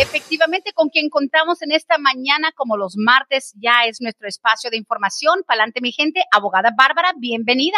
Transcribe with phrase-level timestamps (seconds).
[0.00, 4.78] Efectivamente, con quien contamos en esta mañana, como los martes, ya es nuestro espacio de
[4.78, 5.42] información.
[5.46, 7.76] Pa'lante mi gente, abogada Bárbara, bienvenida.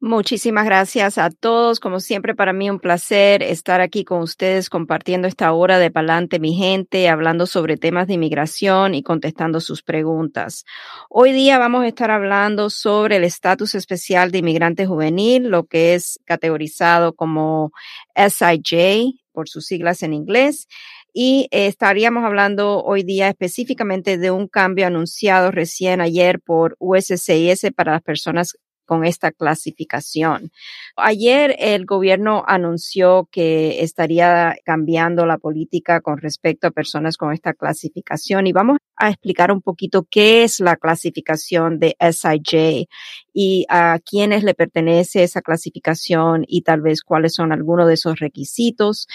[0.00, 1.78] Muchísimas gracias a todos.
[1.78, 6.38] Como siempre, para mí un placer estar aquí con ustedes compartiendo esta hora de Palante,
[6.38, 10.64] mi gente, hablando sobre temas de inmigración y contestando sus preguntas.
[11.10, 15.94] Hoy día vamos a estar hablando sobre el estatus especial de inmigrante juvenil, lo que
[15.94, 17.72] es categorizado como
[18.14, 20.66] SIJ por sus siglas en inglés.
[21.20, 27.90] Y estaríamos hablando hoy día específicamente de un cambio anunciado recién ayer por USCIS para
[27.94, 28.56] las personas
[28.86, 30.52] con esta clasificación.
[30.96, 37.52] Ayer el gobierno anunció que estaría cambiando la política con respecto a personas con esta
[37.52, 42.86] clasificación y vamos a explicar un poquito qué es la clasificación de SIJ
[43.40, 48.18] y a quiénes le pertenece esa clasificación y tal vez cuáles son algunos de esos
[48.18, 49.06] requisitos.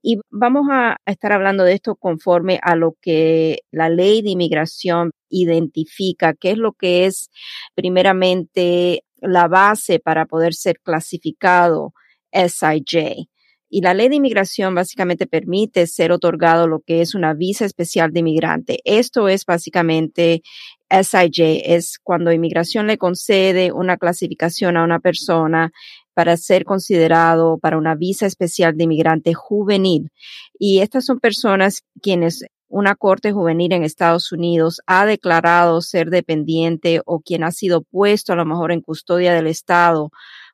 [0.00, 5.10] Y vamos a estar hablando de esto conforme a lo que la ley de inmigración
[5.28, 7.28] identifica, qué es lo que es
[7.74, 11.92] primeramente la base para poder ser clasificado
[12.30, 13.26] SIJ.
[13.74, 18.12] Y la ley de inmigración básicamente permite ser otorgado lo que es una visa especial
[18.12, 18.80] de inmigrante.
[18.84, 20.42] Esto es básicamente
[20.90, 25.72] SIJ, es cuando inmigración le concede una clasificación a una persona
[26.12, 30.10] para ser considerado para una visa especial de inmigrante juvenil.
[30.58, 37.00] Y estas son personas quienes una corte juvenil en Estados Unidos ha declarado ser dependiente
[37.06, 40.10] o quien ha sido puesto a lo mejor en custodia del Estado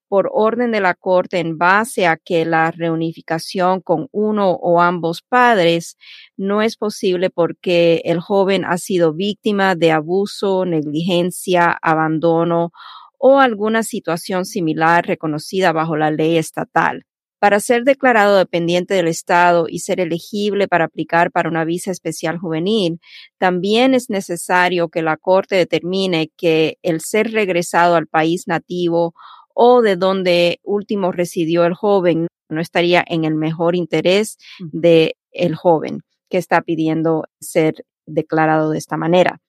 [0.09, 5.23] por orden de la corte en base a que la reunificación con uno o ambos
[5.23, 5.97] padres
[6.37, 12.73] no es posible porque el joven ha sido víctima de abuso, negligencia, abandono
[13.19, 17.05] o alguna situación similar reconocida bajo la ley estatal.
[17.41, 22.37] Para ser declarado dependiente del Estado y ser elegible para aplicar para una visa especial
[22.37, 22.99] juvenil,
[23.39, 29.15] también es necesario que la Corte determine que el ser regresado al país nativo
[29.61, 35.57] o de donde último residió el joven no estaría en el mejor interés de el
[35.57, 39.41] joven que está pidiendo ser declarado de esta manera.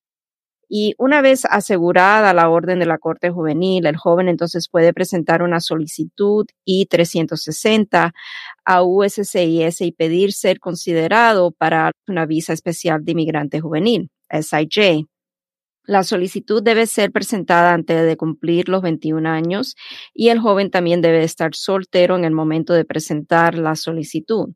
[0.68, 5.44] Y una vez asegurada la orden de la Corte Juvenil, el joven entonces puede presentar
[5.44, 8.12] una solicitud I-360
[8.66, 15.06] a USCIS y pedir ser considerado para una visa especial de inmigrante juvenil, SIJ.
[15.90, 19.76] La solicitud debe ser presentada antes de cumplir los 21 años
[20.14, 24.50] y el joven también debe estar soltero en el momento de presentar la solicitud.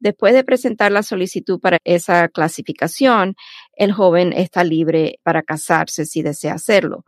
[0.00, 3.36] Después de presentar la solicitud para esa clasificación,
[3.76, 7.04] el joven está libre para casarse si desea hacerlo.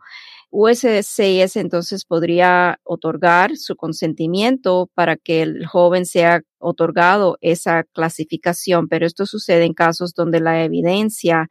[0.49, 9.05] USCIS entonces podría otorgar su consentimiento para que el joven sea otorgado esa clasificación, pero
[9.05, 11.47] esto sucede en casos donde la evidencia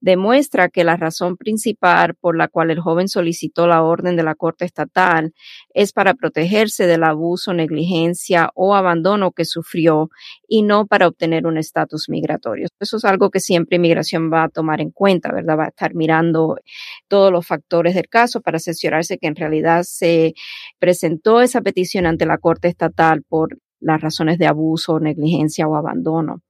[0.00, 4.34] demuestra que la razón principal por la cual el joven solicitó la orden de la
[4.34, 5.32] Corte Estatal
[5.74, 10.10] es para protegerse del abuso, negligencia o abandono que sufrió
[10.48, 12.68] y no para obtener un estatus migratorio.
[12.80, 15.58] Eso es algo que siempre inmigración va a tomar en cuenta, ¿verdad?
[15.58, 16.56] Va a estar mirando
[17.08, 20.34] todos los factores del caso para asegurarse que en realidad se
[20.78, 26.42] presentó esa petición ante la Corte Estatal por las razones de abuso, negligencia o abandono.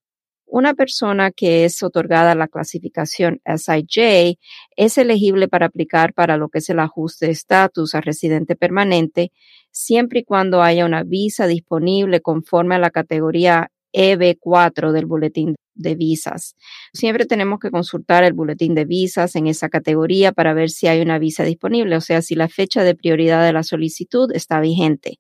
[0.49, 4.39] Una persona que es otorgada la clasificación SIJ
[4.77, 9.33] es elegible para aplicar para lo que es el ajuste de estatus a residente permanente
[9.77, 15.95] siempre y cuando haya una visa disponible conforme a la categoría EB4 del boletín de
[15.95, 16.55] visas.
[16.95, 21.03] Siempre tenemos que consultar el boletín de visas en esa categoría para ver si hay
[21.03, 25.19] una visa disponible, o sea, si la fecha de prioridad de la solicitud está vigente.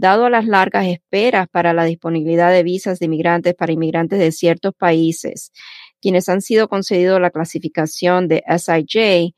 [0.00, 4.30] Dado a las largas esperas para la disponibilidad de visas de inmigrantes para inmigrantes de
[4.30, 5.50] ciertos países,
[6.00, 9.34] quienes han sido concedidos la clasificación de SIJ,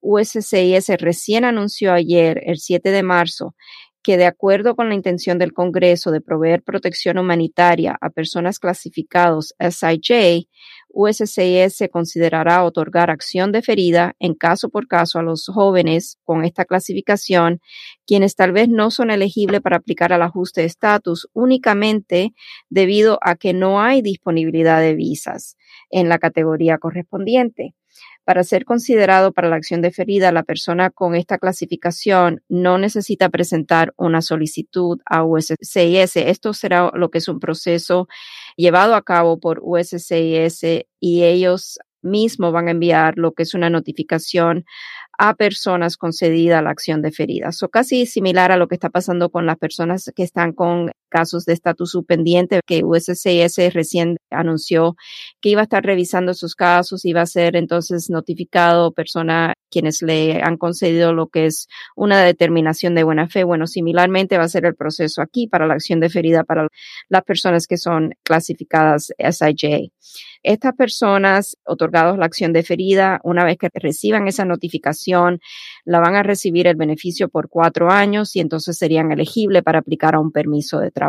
[0.00, 3.56] USCIS recién anunció ayer, el 7 de marzo,
[4.04, 9.54] que de acuerdo con la intención del Congreso de proveer protección humanitaria a personas clasificados
[9.58, 10.46] SIJ,
[10.90, 17.60] USCIS considerará otorgar acción deferida en caso por caso a los jóvenes con esta clasificación,
[18.06, 22.34] quienes tal vez no son elegibles para aplicar al ajuste de estatus únicamente
[22.68, 25.56] debido a que no hay disponibilidad de visas
[25.90, 27.74] en la categoría correspondiente.
[28.24, 33.92] Para ser considerado para la acción deferida, la persona con esta clasificación no necesita presentar
[33.96, 36.16] una solicitud a USCIS.
[36.16, 38.08] Esto será lo que es un proceso
[38.56, 43.70] llevado a cabo por USCIS y ellos mismos van a enviar lo que es una
[43.70, 44.64] notificación
[45.18, 47.52] a personas concedida la acción deferida.
[47.52, 51.44] So, casi similar a lo que está pasando con las personas que están con casos
[51.44, 54.96] de estatus subpendiente, que USCIS recién anunció
[55.40, 60.42] que iba a estar revisando sus casos, iba a ser entonces notificado persona quienes le
[60.42, 63.44] han concedido lo que es una determinación de buena fe.
[63.44, 66.66] Bueno, similarmente va a ser el proceso aquí para la acción deferida para
[67.08, 69.92] las personas que son clasificadas SIJ.
[70.42, 75.40] Estas personas otorgados la acción deferida, una vez que reciban esa notificación,
[75.84, 80.14] la van a recibir el beneficio por cuatro años y entonces serían elegibles para aplicar
[80.14, 81.03] a un permiso de trabajo.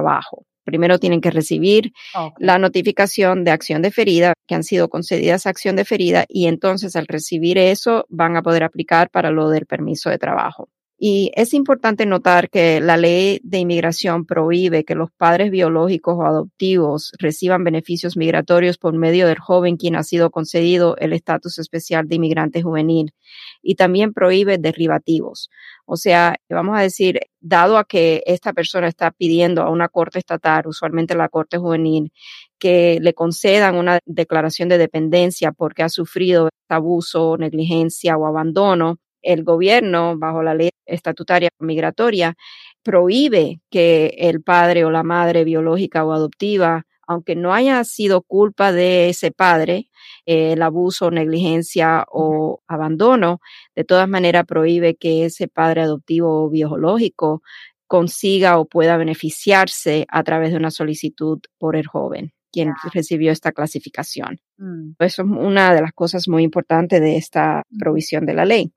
[0.63, 1.94] Primero tienen que recibir
[2.39, 7.57] la notificación de acción deferida, que han sido concedidas acción deferida, y entonces al recibir
[7.57, 10.69] eso van a poder aplicar para lo del permiso de trabajo.
[10.97, 16.25] Y es importante notar que la ley de inmigración prohíbe que los padres biológicos o
[16.25, 22.07] adoptivos reciban beneficios migratorios por medio del joven quien ha sido concedido el estatus especial
[22.07, 23.13] de inmigrante juvenil
[23.62, 25.50] y también prohíbe derivativos.
[25.86, 30.19] O sea, vamos a decir, dado a que esta persona está pidiendo a una corte
[30.19, 32.13] estatal, usualmente la corte juvenil,
[32.57, 39.44] que le concedan una declaración de dependencia porque ha sufrido abuso, negligencia o abandono, el
[39.44, 42.36] gobierno, bajo la ley estatutaria migratoria,
[42.83, 48.72] prohíbe que el padre o la madre biológica o adoptiva, aunque no haya sido culpa
[48.72, 49.89] de ese padre,
[50.25, 53.39] eh, el abuso, negligencia o abandono,
[53.75, 57.42] de todas maneras prohíbe que ese padre adoptivo o biológico
[57.88, 63.51] consiga o pueda beneficiarse a través de una solicitud por el joven quien recibió esta
[63.51, 64.39] clasificación.
[64.57, 64.92] Mm.
[65.00, 68.72] Eso es una de las cosas muy importantes de esta provisión de la ley.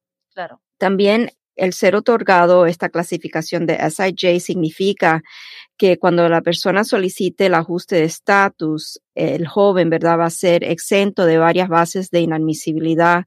[0.78, 5.22] También el ser otorgado esta clasificación de SIJ significa
[5.76, 10.64] que cuando la persona solicite el ajuste de estatus, el joven, ¿verdad?, va a ser
[10.64, 13.24] exento de varias bases de inadmisibilidad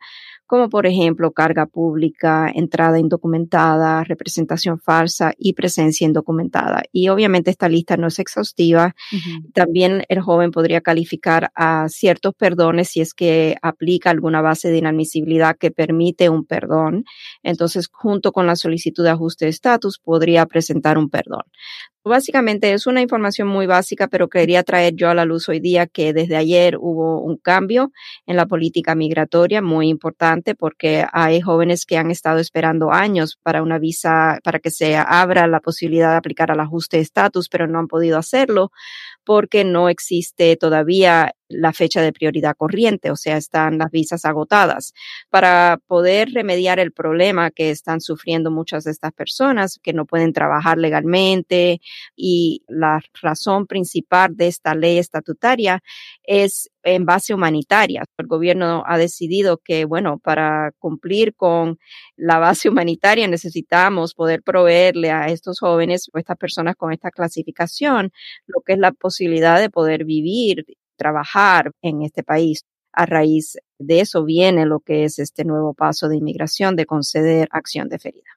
[0.52, 6.84] como por ejemplo carga pública, entrada indocumentada, representación falsa y presencia indocumentada.
[6.92, 8.94] Y obviamente esta lista no es exhaustiva.
[9.54, 14.80] También el joven podría calificar a ciertos perdones si es que aplica alguna base de
[14.80, 17.06] inadmisibilidad que permite un perdón.
[17.44, 21.44] Entonces, junto con la solicitud de ajuste de estatus, podría presentar un perdón.
[22.04, 25.86] Básicamente es una información muy básica, pero quería traer yo a la luz hoy día
[25.86, 27.92] que desde ayer hubo un cambio
[28.26, 33.62] en la política migratoria muy importante porque hay jóvenes que han estado esperando años para
[33.62, 37.68] una visa, para que se abra la posibilidad de aplicar al ajuste de estatus, pero
[37.68, 38.72] no han podido hacerlo
[39.24, 44.94] porque no existe todavía la fecha de prioridad corriente, o sea, están las visas agotadas.
[45.30, 50.34] Para poder remediar el problema que están sufriendo muchas de estas personas que no pueden
[50.34, 51.82] trabajar legalmente
[52.16, 55.82] y la razón principal de esta ley estatutaria
[56.24, 58.04] es en base humanitaria.
[58.18, 61.78] El gobierno ha decidido que, bueno, para cumplir con
[62.16, 68.12] la base humanitaria necesitamos poder proveerle a estos jóvenes o estas personas con esta clasificación
[68.48, 70.66] lo que es la posibilidad de poder vivir
[71.02, 72.64] trabajar en este país.
[72.94, 77.48] A raíz de eso viene lo que es este nuevo paso de inmigración de conceder
[77.52, 78.30] acción deferida.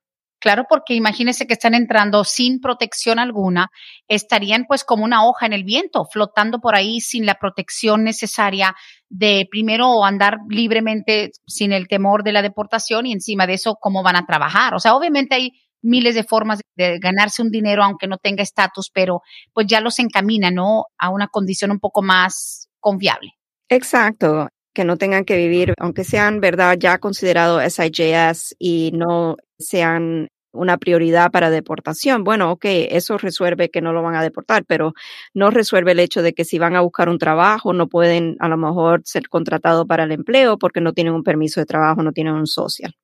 [0.44, 3.71] Claro, porque imagínense que están entrando sin protección alguna,
[4.09, 8.75] estarían pues como una hoja en el viento, flotando por ahí sin la protección necesaria
[9.09, 14.02] de primero andar libremente sin el temor de la deportación y encima de eso cómo
[14.02, 14.75] van a trabajar.
[14.75, 15.52] O sea, obviamente hay
[15.85, 19.23] miles de formas de ganarse un dinero aunque no tenga estatus, pero
[19.53, 20.87] pues ya los encamina, ¿no?
[20.99, 23.33] A una condición un poco más confiable.
[23.69, 30.29] Exacto, que no tengan que vivir, aunque sean, ¿verdad?, ya considerados SIJS y no sean
[30.53, 32.25] una prioridad para deportación.
[32.25, 34.95] Bueno, ok, eso resuelve que no lo van a deportar, pero
[35.35, 38.49] no resuelve el hecho de que si van a buscar un trabajo no pueden a
[38.49, 42.12] lo mejor ser contratados para el empleo porque no tienen un permiso de trabajo, no
[42.12, 42.95] tienen un social.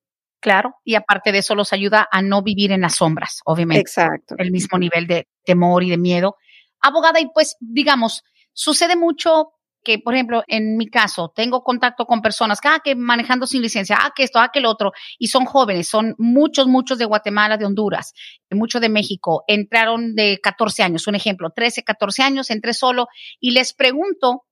[0.41, 3.81] Claro, y aparte de eso los ayuda a no vivir en las sombras, obviamente.
[3.81, 4.35] Exacto.
[4.37, 6.35] El mismo nivel de temor y de miedo.
[6.81, 9.51] Abogada, y pues digamos, sucede mucho
[9.83, 13.61] que, por ejemplo, en mi caso, tengo contacto con personas que, ah, que manejando sin
[13.61, 17.05] licencia, ah, que esto, ah, que el otro, y son jóvenes, son muchos, muchos de
[17.05, 18.13] Guatemala, de Honduras,
[18.51, 23.07] muchos de México, entraron de 14 años, un ejemplo, 13, 14 años, entré solo,
[23.39, 24.43] y les pregunto,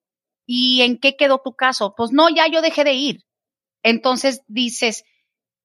[0.45, 1.93] ¿y en qué quedó tu caso?
[1.95, 3.17] Pues no, ya yo dejé de ir.
[3.83, 5.03] Entonces dices,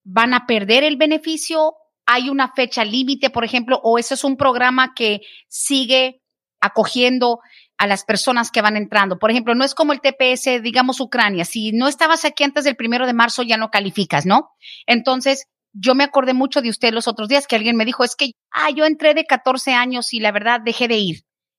[0.05, 1.75] ¿van a perder el beneficio?
[2.07, 6.21] ¿Hay una fecha límite, por ejemplo, o eso es un programa que sigue
[6.61, 7.41] acogiendo
[7.77, 9.19] a las personas que van entrando.
[9.19, 11.45] Por ejemplo, no es como el TPS, digamos, Ucrania.
[11.45, 14.51] Si no estabas aquí antes del primero de marzo, ya no calificas, ¿no?
[14.87, 18.15] Entonces, yo me acordé mucho de usted los otros días que alguien me dijo, es
[18.15, 21.17] que, ah, yo entré de 14 años y la verdad dejé de ir.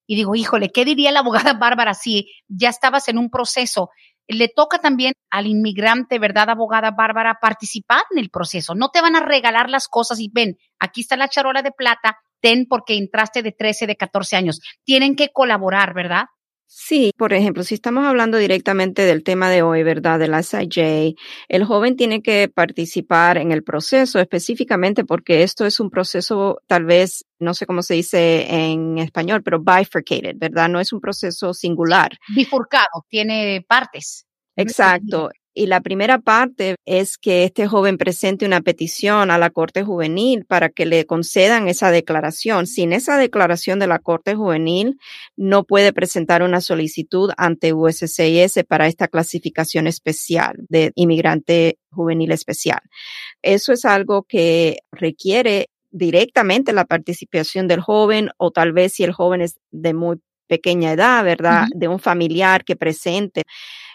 [0.08, 3.90] Y digo, híjole, ¿qué diría la abogada Bárbara si ya estabas en un proceso?
[4.28, 8.74] Le toca también al inmigrante, ¿verdad, abogada Bárbara, participar en el proceso.
[8.76, 12.18] No te van a regalar las cosas y ven, aquí está la charola de plata,
[12.70, 14.62] porque entraste de 13, de 14 años.
[14.84, 16.26] Tienen que colaborar, ¿verdad?
[16.68, 20.20] Sí, por ejemplo, si estamos hablando directamente del tema de hoy, ¿verdad?
[20.20, 21.16] De la SIJ,
[21.48, 26.86] el joven tiene que participar en el proceso específicamente porque esto es un proceso tal
[26.86, 30.68] vez, no sé cómo se dice en español, pero bifurcated, ¿verdad?
[30.68, 32.18] No es un proceso singular.
[32.36, 34.26] Bifurcado, tiene partes.
[34.56, 35.30] Exacto.
[35.58, 40.44] Y la primera parte es que este joven presente una petición a la Corte Juvenil
[40.44, 42.68] para que le concedan esa declaración.
[42.68, 45.00] Sin esa declaración de la Corte Juvenil,
[45.38, 52.82] no puede presentar una solicitud ante USCIS para esta clasificación especial de inmigrante juvenil especial.
[53.42, 59.14] Eso es algo que requiere directamente la participación del joven o tal vez si el
[59.14, 61.68] joven es de muy pequeña edad, ¿verdad?
[61.74, 63.44] De un familiar que presente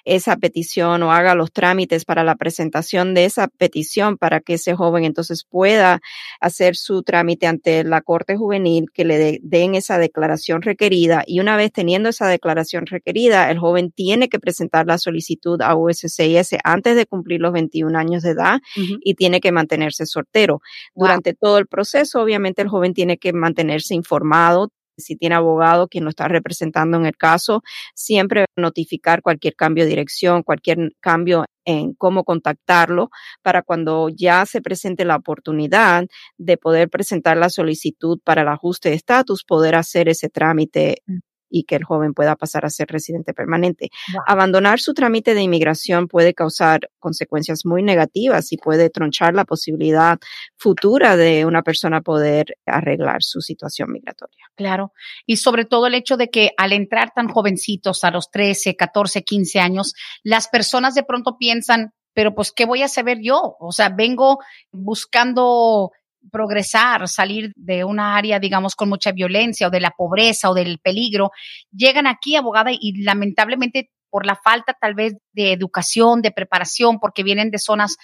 [0.04, 4.74] esa petición o haga los trámites para la presentación de esa petición para que ese
[4.74, 6.00] joven entonces pueda
[6.40, 11.56] hacer su trámite ante la Corte Juvenil, que le den esa declaración requerida y una
[11.56, 16.96] vez teniendo esa declaración requerida, el joven tiene que presentar la solicitud a USCIS antes
[16.96, 20.60] de cumplir los 21 años de edad y tiene que mantenerse soltero.
[20.94, 26.04] Durante todo el proceso, obviamente el joven tiene que mantenerse informado, si tiene abogado quien
[26.04, 27.62] lo está representando en el caso,
[27.94, 33.10] siempre notificar cualquier cambio de dirección, cualquier cambio en cómo contactarlo
[33.42, 36.06] para cuando ya se presente la oportunidad
[36.38, 41.29] de poder presentar la solicitud para el ajuste de estatus, poder hacer ese trámite mm
[41.50, 43.90] y que el joven pueda pasar a ser residente permanente.
[44.26, 50.18] Abandonar su trámite de inmigración puede causar consecuencias muy negativas y puede tronchar la posibilidad
[50.56, 54.46] futura de una persona poder arreglar su situación migratoria.
[54.54, 54.92] Claro.
[55.26, 59.22] Y sobre todo el hecho de que al entrar tan jovencitos a los 13, 14,
[59.22, 63.56] 15 años, las personas de pronto piensan, pero pues, ¿qué voy a saber yo?
[63.58, 64.38] O sea, vengo
[64.72, 65.92] buscando
[66.30, 70.78] progresar, salir de una área, digamos, con mucha violencia o de la pobreza o del
[70.78, 71.30] peligro,
[71.70, 77.22] llegan aquí, abogada, y lamentablemente por la falta tal vez de educación, de preparación, porque
[77.22, 77.96] vienen de zonas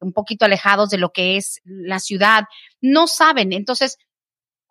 [0.00, 2.44] un poquito alejados de lo que es la ciudad,
[2.80, 3.52] no saben.
[3.52, 3.98] Entonces,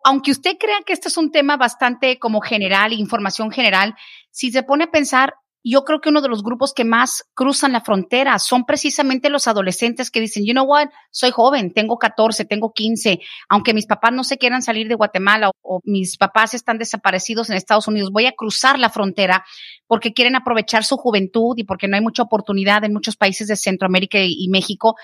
[0.04, 3.94] aunque usted crea que este es un tema bastante como general, información general,
[4.30, 5.34] si se pone a pensar,
[5.70, 9.48] yo creo que uno de los grupos que más cruzan la frontera son precisamente los
[9.48, 14.12] adolescentes que dicen, you know what, soy joven, tengo 14, tengo 15, aunque mis papás
[14.12, 18.26] no se quieran salir de Guatemala o, mis papás están desaparecidos en Estados Unidos, voy
[18.26, 19.44] a cruzar la frontera
[19.86, 23.56] porque quieren aprovechar su juventud y porque no hay mucha oportunidad en muchos países de
[23.56, 24.96] Centroamérica y, y México.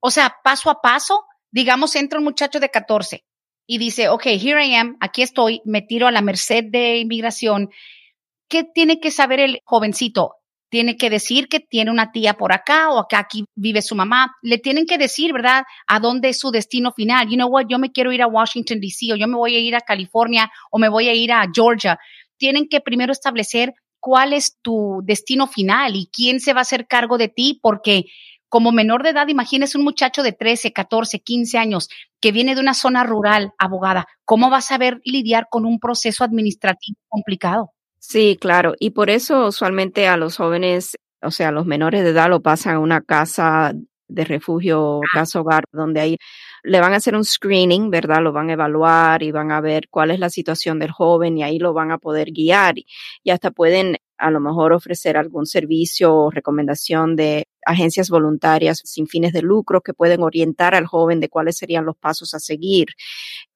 [0.00, 3.24] O sea, paso a paso, digamos, entra un muchacho de 14
[3.66, 7.70] y dice, ok, here I am, aquí estoy, me tiro a la merced de inmigración
[8.48, 10.36] ¿qué tiene que saber el jovencito?
[10.68, 14.34] Tiene que decir que tiene una tía por acá o que aquí vive su mamá.
[14.42, 15.62] Le tienen que decir, ¿verdad?
[15.86, 17.28] A dónde es su destino final.
[17.28, 17.66] You know what?
[17.68, 19.12] Yo me quiero ir a Washington, D.C.
[19.12, 21.98] o yo me voy a ir a California o me voy a ir a Georgia.
[22.36, 26.86] Tienen que primero establecer cuál es tu destino final y quién se va a hacer
[26.86, 28.06] cargo de ti porque
[28.48, 31.88] como menor de edad, imagínese un muchacho de 13, 14, 15 años
[32.20, 36.22] que viene de una zona rural, abogada, ¿cómo va a saber lidiar con un proceso
[36.24, 37.72] administrativo complicado?
[38.08, 38.74] Sí, claro.
[38.78, 42.40] Y por eso usualmente a los jóvenes, o sea, a los menores de edad lo
[42.40, 43.72] pasan a una casa
[44.06, 45.06] de refugio, ah.
[45.12, 46.18] casa hogar, donde ahí
[46.62, 48.22] le van a hacer un screening, ¿verdad?
[48.22, 51.42] Lo van a evaluar y van a ver cuál es la situación del joven y
[51.42, 52.86] ahí lo van a poder guiar y,
[53.24, 59.06] y hasta pueden a lo mejor ofrecer algún servicio o recomendación de agencias voluntarias sin
[59.06, 62.88] fines de lucro que pueden orientar al joven de cuáles serían los pasos a seguir.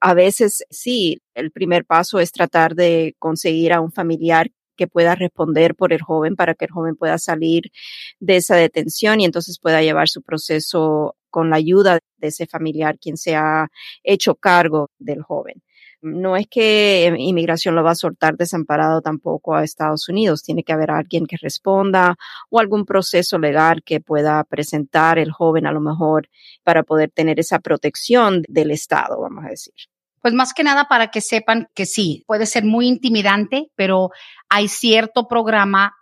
[0.00, 5.14] A veces sí, el primer paso es tratar de conseguir a un familiar que pueda
[5.14, 7.70] responder por el joven para que el joven pueda salir
[8.18, 12.98] de esa detención y entonces pueda llevar su proceso con la ayuda de ese familiar
[12.98, 13.68] quien se ha
[14.02, 15.62] hecho cargo del joven.
[16.02, 20.42] No es que inmigración lo va a soltar desamparado tampoco a Estados Unidos.
[20.42, 22.16] Tiene que haber alguien que responda
[22.48, 26.28] o algún proceso legal que pueda presentar el joven a lo mejor
[26.62, 29.74] para poder tener esa protección del Estado, vamos a decir.
[30.20, 34.10] Pues más que nada para que sepan que sí, puede ser muy intimidante, pero
[34.50, 35.94] hay cierto programa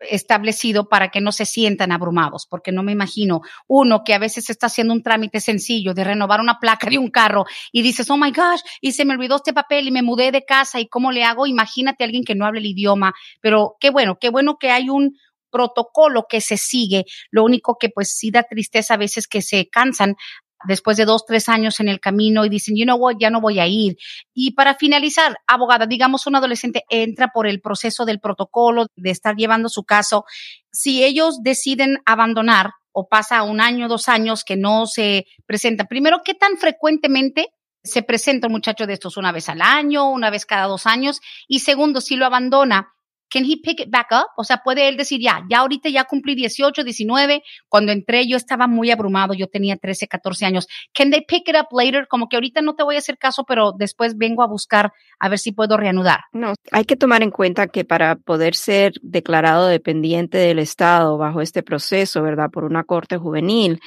[0.00, 4.50] establecido para que no se sientan abrumados, porque no me imagino uno que a veces
[4.50, 8.16] está haciendo un trámite sencillo de renovar una placa de un carro y dices, oh
[8.16, 11.12] my gosh, y se me olvidó este papel y me mudé de casa y cómo
[11.12, 14.56] le hago, imagínate a alguien que no hable el idioma, pero qué bueno, qué bueno
[14.58, 15.16] que hay un
[15.50, 19.68] protocolo que se sigue, lo único que pues sí da tristeza a veces que se
[19.68, 20.16] cansan
[20.64, 23.40] después de dos, tres años en el camino y dicen, you know what, ya no
[23.40, 23.96] voy a ir.
[24.34, 29.36] Y para finalizar, abogada, digamos un adolescente entra por el proceso del protocolo de estar
[29.36, 30.24] llevando su caso.
[30.70, 36.22] Si ellos deciden abandonar o pasa un año, dos años que no se presenta, primero,
[36.24, 37.48] ¿qué tan frecuentemente
[37.82, 39.16] se presenta un muchacho de estos?
[39.16, 41.20] ¿Una vez al año, una vez cada dos años?
[41.48, 42.92] Y segundo, si lo abandona,
[43.30, 44.26] can he pick it back up?
[44.36, 48.36] O sea, puede él decir, ya, ya ahorita ya cumplí 18, 19, cuando entré yo
[48.36, 50.66] estaba muy abrumado, yo tenía 13, 14 años.
[50.92, 52.06] Can they pick it up later?
[52.08, 55.28] Como que ahorita no te voy a hacer caso, pero después vengo a buscar a
[55.28, 56.20] ver si puedo reanudar.
[56.32, 61.40] No, hay que tomar en cuenta que para poder ser declarado dependiente del Estado bajo
[61.40, 62.50] este proceso, ¿verdad?
[62.50, 63.80] Por una corte juvenil,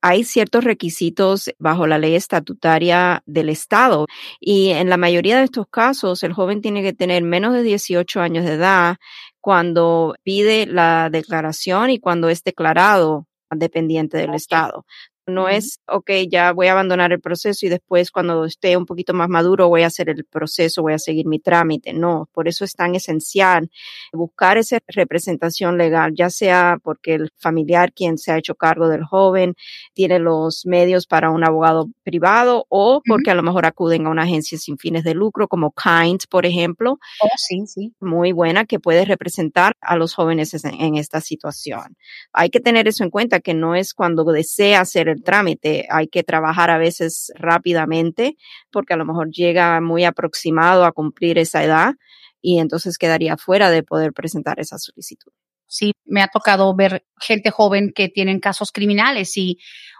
[0.00, 4.06] hay ciertos requisitos bajo la ley estatutaria del Estado
[4.40, 8.20] y en la mayoría de estos casos el joven tiene que tener menos de 18
[8.20, 8.96] años de edad
[9.40, 14.84] cuando pide la declaración y cuando es declarado dependiente del Estado.
[15.28, 19.12] No es, ok, ya voy a abandonar el proceso y después cuando esté un poquito
[19.12, 21.92] más maduro voy a hacer el proceso, voy a seguir mi trámite.
[21.92, 23.70] No, por eso es tan esencial
[24.12, 29.04] buscar esa representación legal, ya sea porque el familiar quien se ha hecho cargo del
[29.04, 29.54] joven
[29.92, 34.22] tiene los medios para un abogado privado o porque a lo mejor acuden a una
[34.22, 36.98] agencia sin fines de lucro como Kind, por ejemplo.
[37.22, 37.92] Oh, sí, sí.
[38.00, 41.96] Muy buena que puede representar a los jóvenes en esta situación.
[42.32, 45.86] Hay que tener eso en cuenta que no es cuando desea hacer el trámite.
[45.90, 48.36] Hay que trabajar a veces rápidamente
[48.70, 51.94] porque a lo mejor llega muy aproximado a cumplir esa edad
[52.40, 55.32] y entonces quedaría fuera de poder presentar esa solicitud.
[55.66, 59.58] Sí, me ha tocado ver gente joven que tienen casos criminales y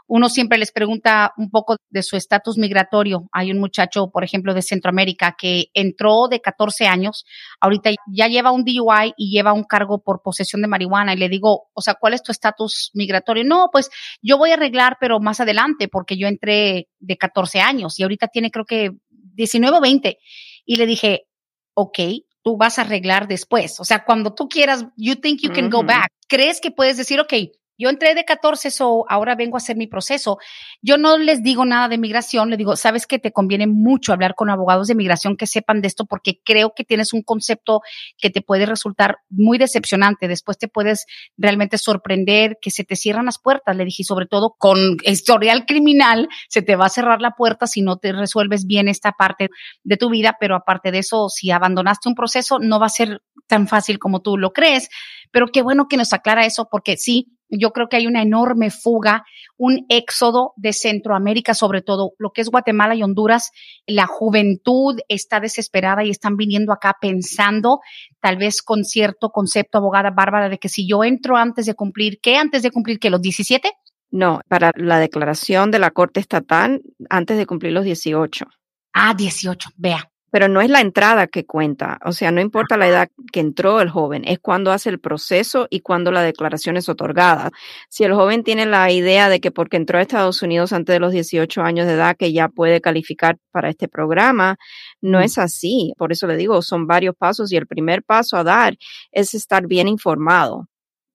[0.08, 3.28] uno siempre les pregunta un poco de su estatus migratorio.
[3.30, 7.26] Hay un muchacho, por ejemplo, de Centroamérica que entró de 14 años,
[7.60, 11.28] ahorita ya lleva un DUI y lleva un cargo por posesión de marihuana y le
[11.28, 13.44] digo, o sea, ¿cuál es tu estatus migratorio?
[13.44, 13.90] No, pues
[14.22, 18.28] yo voy a arreglar, pero más adelante, porque yo entré de 14 años y ahorita
[18.28, 20.18] tiene creo que 19 o 20.
[20.64, 21.26] Y le dije,
[21.74, 21.98] ok,
[22.42, 23.78] tú vas a arreglar después.
[23.78, 26.10] O sea, cuando tú quieras, you think you can go back.
[26.28, 27.32] ¿Crees que puedes decir, ok,
[27.78, 30.38] yo entré de 14, so ahora vengo a hacer mi proceso.
[30.82, 34.34] Yo no les digo nada de migración, le digo, sabes que te conviene mucho hablar
[34.34, 37.82] con abogados de migración que sepan de esto porque creo que tienes un concepto
[38.18, 40.26] que te puede resultar muy decepcionante.
[40.26, 43.76] Después te puedes realmente sorprender que se te cierran las puertas.
[43.76, 47.82] Le dije, sobre todo con historial criminal, se te va a cerrar la puerta si
[47.82, 49.50] no te resuelves bien esta parte
[49.84, 50.36] de tu vida.
[50.40, 54.20] Pero aparte de eso, si abandonaste un proceso, no va a ser tan fácil como
[54.20, 54.88] tú lo crees.
[55.30, 58.70] Pero qué bueno que nos aclara eso porque sí, yo creo que hay una enorme
[58.70, 59.24] fuga,
[59.56, 63.50] un éxodo de Centroamérica, sobre todo lo que es Guatemala y Honduras.
[63.86, 67.80] La juventud está desesperada y están viniendo acá pensando,
[68.20, 72.18] tal vez con cierto concepto, abogada Bárbara, de que si yo entro antes de cumplir,
[72.20, 72.36] ¿qué?
[72.36, 73.70] Antes de cumplir, que los 17?
[74.10, 78.46] No, para la declaración de la Corte Estatal, antes de cumplir los 18.
[78.94, 82.88] Ah, 18, vea pero no es la entrada que cuenta, o sea, no importa la
[82.88, 86.88] edad que entró el joven, es cuando hace el proceso y cuando la declaración es
[86.88, 87.50] otorgada.
[87.88, 91.00] Si el joven tiene la idea de que porque entró a Estados Unidos antes de
[91.00, 94.56] los 18 años de edad que ya puede calificar para este programa,
[95.00, 95.94] no es así.
[95.98, 98.76] Por eso le digo, son varios pasos y el primer paso a dar
[99.12, 100.68] es estar bien informado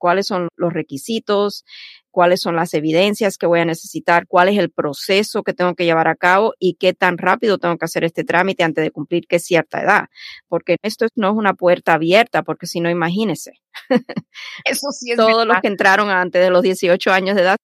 [0.04, 1.64] cuáles son los requisitos,
[2.14, 5.84] cuáles son las evidencias que voy a necesitar, cuál es el proceso que tengo que
[5.84, 9.26] llevar a cabo y qué tan rápido tengo que hacer este trámite antes de cumplir
[9.28, 10.06] qué cierta edad.
[10.48, 13.54] Porque esto no es una puerta abierta, porque si no, imagínese.
[14.66, 17.58] Eso sí es Todos los que entraron antes de los 18 años de edad,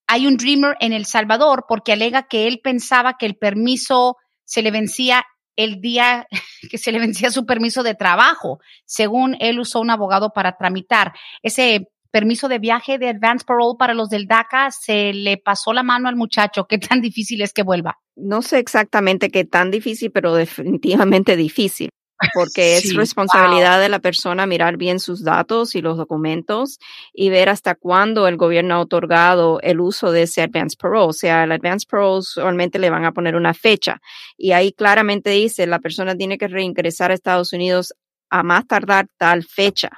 [0.09, 4.62] Hay un dreamer en El Salvador porque alega que él pensaba que el permiso se
[4.62, 5.25] le vencía
[5.57, 6.27] el día
[6.70, 11.12] que se le vencía su permiso de trabajo, según él usó un abogado para tramitar.
[11.42, 15.83] Ese permiso de viaje de advance parole para los del DACA, se le pasó la
[15.83, 16.64] mano al muchacho.
[16.66, 17.98] ¿Qué tan difícil es que vuelva?
[18.16, 21.90] No sé exactamente qué tan difícil, pero definitivamente difícil
[22.33, 26.79] porque es responsabilidad de la persona mirar bien sus datos y los documentos
[27.12, 31.09] y ver hasta cuándo el gobierno ha otorgado el uso de ese advance parole.
[31.09, 34.00] O sea, el advance parole usualmente le van a poner una fecha
[34.38, 37.92] y ahí claramente dice la persona tiene que reingresar a Estados Unidos
[38.31, 39.90] a más tardar tal fecha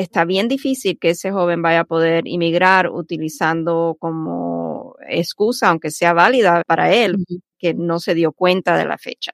[0.00, 6.12] está bien difícil que ese joven vaya a poder inmigrar utilizando como excusa, aunque sea
[6.12, 7.16] válida para él,
[7.58, 9.32] que no se dio cuenta de la fecha.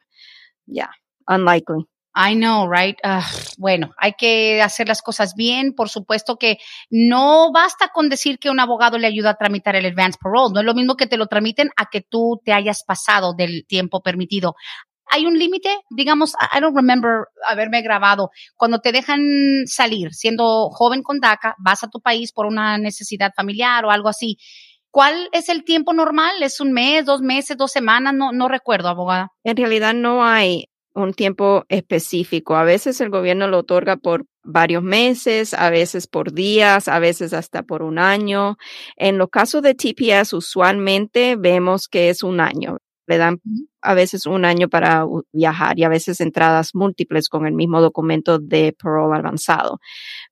[0.66, 0.90] Ya,
[1.28, 1.86] unlikely.
[2.18, 2.96] I know, right?
[3.04, 3.26] Ah,
[3.58, 5.74] bueno, hay que hacer las cosas bien.
[5.74, 6.56] Por supuesto que
[6.88, 10.54] no basta con decir que un abogado le ayuda a tramitar el advance parole.
[10.54, 13.66] No es lo mismo que te lo tramiten a que tú te hayas pasado del
[13.66, 14.54] tiempo permitido
[15.16, 19.20] hay un límite, digamos, I don't remember haberme grabado, cuando te dejan
[19.66, 24.08] salir siendo joven con DACA, vas a tu país por una necesidad familiar o algo
[24.08, 24.36] así.
[24.90, 26.42] ¿Cuál es el tiempo normal?
[26.42, 28.14] ¿Es un mes, dos meses, dos semanas?
[28.14, 29.32] No, no recuerdo, abogada.
[29.44, 32.56] En realidad no hay un tiempo específico.
[32.56, 37.32] A veces el gobierno lo otorga por varios meses, a veces por días, a veces
[37.34, 38.56] hasta por un año.
[38.96, 43.40] En los casos de TPS, usualmente vemos que es un año le dan
[43.80, 48.38] a veces un año para viajar y a veces entradas múltiples con el mismo documento
[48.38, 49.80] de parole avanzado.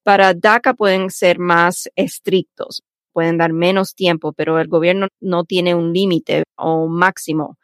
[0.02, 2.82] Para DACA pueden ser más estrictos,
[3.12, 7.58] pueden dar menos tiempo, pero el gobierno no tiene un límite o un máximo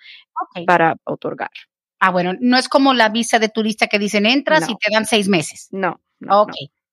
[0.67, 1.51] para otorgar.
[1.99, 5.05] Ah, bueno, no es como la visa de turista que dicen entras y te dan
[5.05, 5.69] seis meses.
[5.71, 6.01] No.
[6.29, 6.53] ok.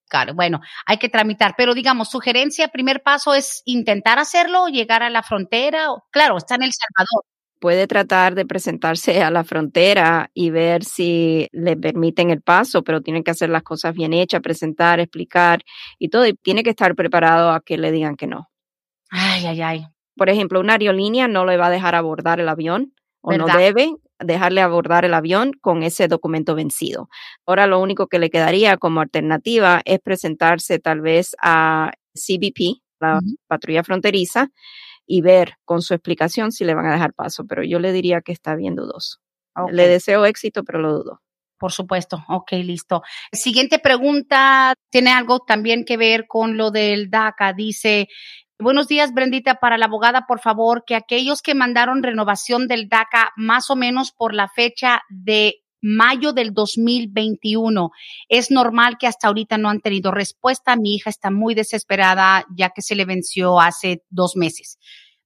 [0.09, 5.09] Claro, bueno, hay que tramitar, pero digamos, sugerencia, primer paso es intentar hacerlo, llegar a
[5.09, 5.87] la frontera.
[6.11, 7.25] Claro, está en El Salvador,
[7.59, 13.01] puede tratar de presentarse a la frontera y ver si le permiten el paso, pero
[13.01, 15.63] tiene que hacer las cosas bien hechas, presentar, explicar
[15.99, 18.49] y todo, y tiene que estar preparado a que le digan que no.
[19.09, 19.85] Ay, ay, ay.
[20.15, 23.93] Por ejemplo, una aerolínea no le va a dejar abordar el avión o no debe
[24.19, 27.09] dejarle abordar el avión con ese documento vencido.
[27.45, 33.19] Ahora lo único que le quedaría como alternativa es presentarse tal vez a CBP, la
[33.47, 34.49] patrulla fronteriza,
[35.07, 38.21] y ver con su explicación si le van a dejar paso, pero yo le diría
[38.21, 39.19] que está bien dudoso.
[39.71, 41.21] Le deseo éxito, pero lo dudo.
[41.57, 42.23] Por supuesto.
[42.27, 43.01] Ok, listo.
[43.31, 47.53] Siguiente pregunta tiene algo también que ver con lo del DACA.
[47.53, 48.09] Dice,
[48.59, 53.31] buenos días, Brendita, para la abogada, por favor, que aquellos que mandaron renovación del DACA
[53.35, 57.91] más o menos por la fecha de mayo del 2021.
[58.29, 60.75] Es normal que hasta ahorita no han tenido respuesta.
[60.75, 64.77] Mi hija está muy desesperada ya que se le venció hace dos meses.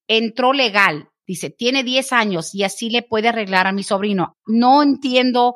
[0.07, 4.37] Entró legal, dice, tiene 10 años y así le puede arreglar a mi sobrino.
[4.45, 5.55] No entiendo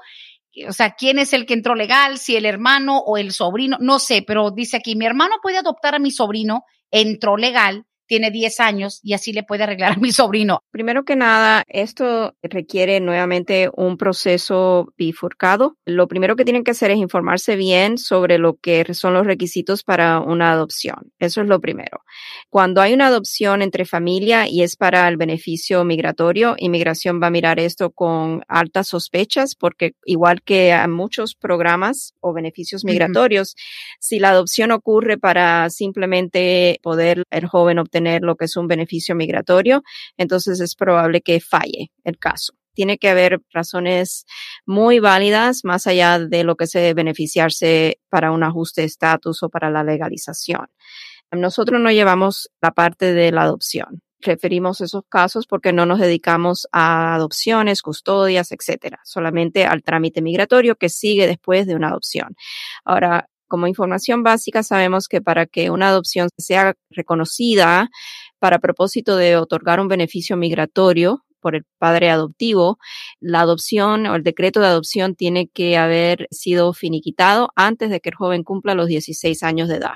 [0.67, 3.99] o sea, quién es el que entró legal, si el hermano o el sobrino, no
[3.99, 8.59] sé, pero dice aquí, mi hermano puede adoptar a mi sobrino, entró legal, tiene 10
[8.59, 10.63] años y así le puede arreglar a mi sobrino.
[10.71, 15.77] Primero que nada, esto requiere nuevamente un proceso bifurcado.
[15.85, 19.83] Lo primero que tienen que hacer es informarse bien sobre lo que son los requisitos
[19.83, 21.11] para una adopción.
[21.19, 22.01] Eso es lo primero.
[22.49, 27.31] Cuando hay una adopción entre familia y es para el beneficio migratorio, inmigración va a
[27.31, 33.55] mirar esto con altas sospechas porque igual que a muchos programas o beneficios migratorios,
[33.99, 39.15] si la adopción ocurre para simplemente poder el joven obtener lo que es un beneficio
[39.15, 39.83] migratorio,
[40.17, 42.53] entonces es probable que falle el caso.
[42.73, 44.25] Tiene que haber razones
[44.65, 49.49] muy válidas más allá de lo que se beneficiarse para un ajuste de estatus o
[49.49, 50.67] para la legalización.
[51.31, 54.01] Nosotros no llevamos la parte de la adopción.
[54.21, 60.75] Referimos esos casos porque no nos dedicamos a adopciones, custodias, etcétera, solamente al trámite migratorio
[60.75, 62.35] que sigue después de una adopción.
[62.83, 67.89] Ahora, como información básica, sabemos que para que una adopción sea reconocida
[68.39, 72.77] para propósito de otorgar un beneficio migratorio por el padre adoptivo,
[73.19, 78.09] la adopción o el decreto de adopción tiene que haber sido finiquitado antes de que
[78.09, 79.95] el joven cumpla los 16 años de edad.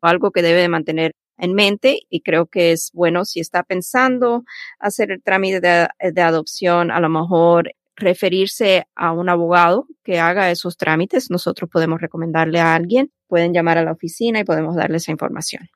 [0.00, 4.44] Algo que debe de mantener en mente y creo que es bueno si está pensando
[4.78, 10.50] hacer el trámite de, de adopción, a lo mejor referirse a un abogado que haga
[10.50, 11.30] esos trámites.
[11.30, 15.68] Nosotros podemos recomendarle a alguien, pueden llamar a la oficina y podemos darle esa información.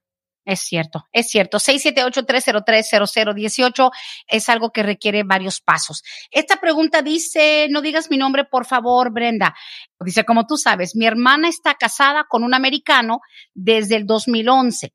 [0.46, 1.58] Es cierto, es cierto.
[1.58, 3.90] 678-303-0018
[4.28, 6.04] es algo que requiere varios pasos.
[6.30, 9.56] Esta pregunta dice, no digas mi nombre, por favor, Brenda.
[9.98, 13.22] Dice, como tú sabes, mi hermana está casada con un americano
[13.54, 14.94] desde el 2011.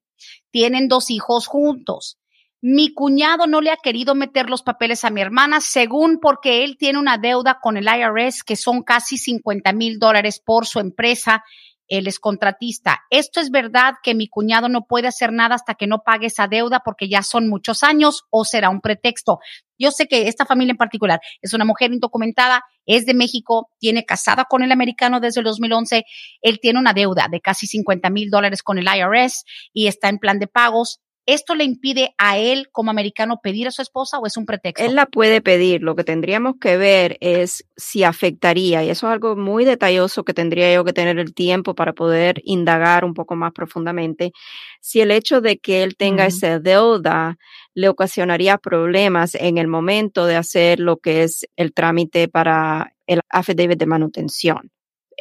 [0.51, 2.17] Tienen dos hijos juntos.
[2.63, 6.77] Mi cuñado no le ha querido meter los papeles a mi hermana, según porque él
[6.77, 11.43] tiene una deuda con el IRS que son casi 50 mil dólares por su empresa.
[11.87, 13.01] Él es contratista.
[13.09, 16.47] Esto es verdad que mi cuñado no puede hacer nada hasta que no pague esa
[16.47, 19.39] deuda porque ya son muchos años o será un pretexto.
[19.79, 24.05] Yo sé que esta familia en particular es una mujer indocumentada, es de México, tiene
[24.05, 26.05] casada con el americano desde el 2011.
[26.43, 30.19] Él tiene una deuda de casi 50 mil dólares con el IRS y está en
[30.19, 34.25] plan de pagos ¿Esto le impide a él como americano pedir a su esposa o
[34.25, 34.83] es un pretexto?
[34.83, 35.83] Él la puede pedir.
[35.83, 40.33] Lo que tendríamos que ver es si afectaría, y eso es algo muy detalloso que
[40.33, 44.31] tendría yo que tener el tiempo para poder indagar un poco más profundamente,
[44.79, 47.37] si el hecho de que él tenga esa deuda
[47.73, 53.21] le ocasionaría problemas en el momento de hacer lo que es el trámite para el
[53.29, 54.71] affidavit de manutención.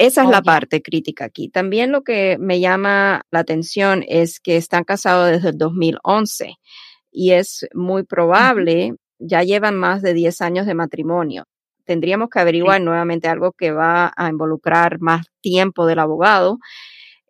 [0.01, 1.51] Esa es la parte crítica aquí.
[1.51, 6.55] También lo que me llama la atención es que están casados desde el 2011
[7.13, 11.45] y es muy probable, ya llevan más de 10 años de matrimonio.
[11.85, 16.61] Tendríamos que averiguar nuevamente algo que va a involucrar más tiempo del abogado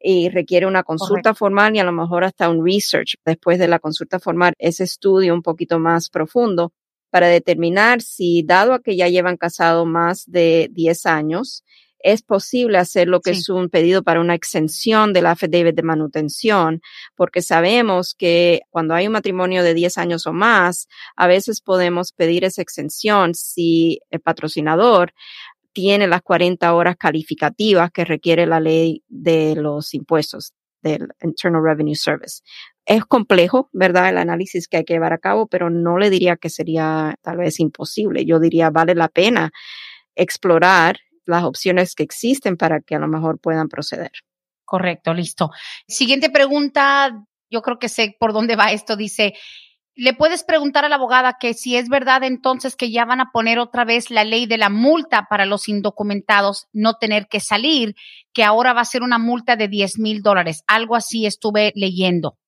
[0.01, 3.81] y requiere una consulta formal y a lo mejor hasta un research después de la
[3.81, 6.73] consulta formal, ese estudio un poquito más profundo
[7.11, 11.65] para determinar si, dado a que ya llevan casado más de 10 años,
[12.03, 16.81] es posible hacer lo que es un pedido para una exención del affidavit de manutención,
[17.15, 22.13] porque sabemos que cuando hay un matrimonio de 10 años o más, a veces podemos
[22.13, 25.13] pedir esa exención si el patrocinador
[25.73, 31.95] tiene las 40 horas calificativas que requiere la ley de los impuestos del Internal Revenue
[31.95, 32.43] Service.
[32.87, 34.09] Es complejo, ¿verdad?
[34.09, 37.39] El análisis que hay que llevar a cabo, pero no le diría que sería tal
[37.39, 38.25] vez imposible.
[38.25, 39.53] Yo diría vale la pena
[40.17, 40.99] explorar
[41.31, 44.13] las opciones que existen para que a lo mejor puedan proceder.
[44.65, 45.51] Correcto, listo.
[45.89, 49.35] Siguiente pregunta, yo creo que sé por dónde va esto, dice,
[49.97, 53.31] le puedes preguntar a la abogada que si es verdad entonces que ya van a
[53.33, 57.95] poner otra vez la ley de la multa para los indocumentados no tener que salir,
[58.33, 60.63] que ahora va a ser una multa de 10 mil dólares.
[60.67, 62.39] Algo así estuve leyendo.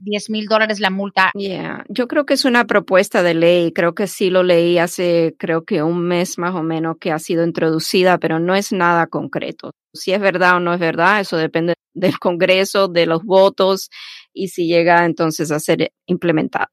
[0.00, 1.30] 10 mil dólares la multa.
[1.34, 3.72] Yeah, yo creo que es una propuesta de ley.
[3.72, 7.18] Creo que sí lo leí hace, creo que un mes más o menos que ha
[7.18, 9.72] sido introducida, pero no es nada concreto.
[9.92, 13.90] Si es verdad o no es verdad, eso depende del Congreso, de los votos
[14.32, 16.68] y si llega entonces a ser implementada.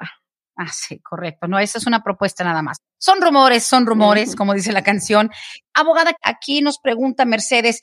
[0.56, 1.48] Ah, sí, correcto.
[1.48, 2.78] No, esa es una propuesta nada más.
[3.00, 5.32] Son rumores, son rumores, como dice la canción.
[5.74, 7.82] Abogada, aquí nos pregunta Mercedes,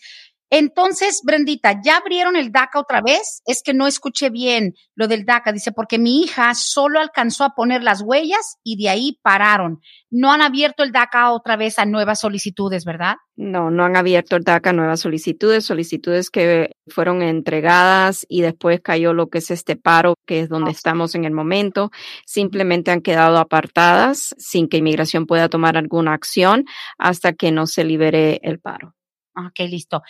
[0.50, 3.40] entonces, Brendita, ¿ya abrieron el DACA otra vez?
[3.46, 5.52] Es que no escuché bien lo del DACA.
[5.52, 9.80] Dice, porque mi hija solo alcanzó a poner las huellas y de ahí pararon.
[10.10, 13.14] No han abierto el DACA otra vez a nuevas solicitudes, ¿verdad?
[13.36, 18.80] No, no han abierto el DACA a nuevas solicitudes, solicitudes que fueron entregadas y después
[18.80, 21.92] cayó lo que es este paro, que es donde estamos en el momento.
[22.26, 26.64] Simplemente han quedado apartadas sin que inmigración pueda tomar alguna acción
[26.98, 28.96] hasta que no se libere el paro.
[29.36, 30.02] Ok, listo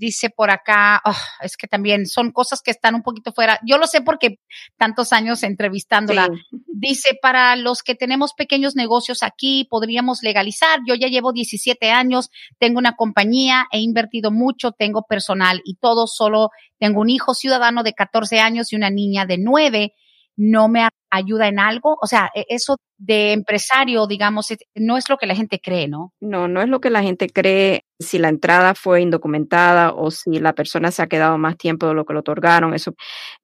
[0.00, 3.60] dice por acá, oh, es que también son cosas que están un poquito fuera.
[3.64, 4.40] Yo lo sé porque
[4.78, 6.30] tantos años entrevistándola.
[6.66, 10.80] Dice, para los que tenemos pequeños negocios aquí, podríamos legalizar.
[10.88, 16.06] Yo ya llevo 17 años, tengo una compañía, he invertido mucho, tengo personal y todo,
[16.06, 19.94] solo tengo un hijo ciudadano de 14 años y una niña de 9
[20.36, 21.96] no me ayuda en algo?
[22.00, 26.12] O sea, e, eso de empresario, digamos, no es lo que la gente cree, ¿no?
[26.20, 27.84] No, no es lo que la gente cree.
[27.98, 31.94] Si la entrada fue indocumentada o si la persona se ha quedado más tiempo de
[31.94, 32.94] lo que le otorgaron, eso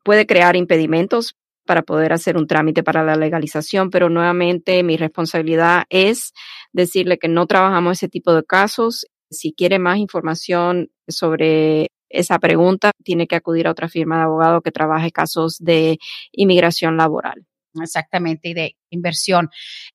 [0.02, 5.84] puede crear impedimentos para poder hacer un trámite para la legalización, pero nuevamente mi responsabilidad
[5.90, 6.32] es
[6.72, 9.06] decirle que no trabajamos ese tipo de casos.
[9.30, 14.62] Si quiere más información sobre esa pregunta, tiene que acudir a otra firma de abogado
[14.62, 15.98] que trabaje casos de
[16.32, 17.46] inmigración laboral.
[17.82, 19.50] Exactamente, y de inversión.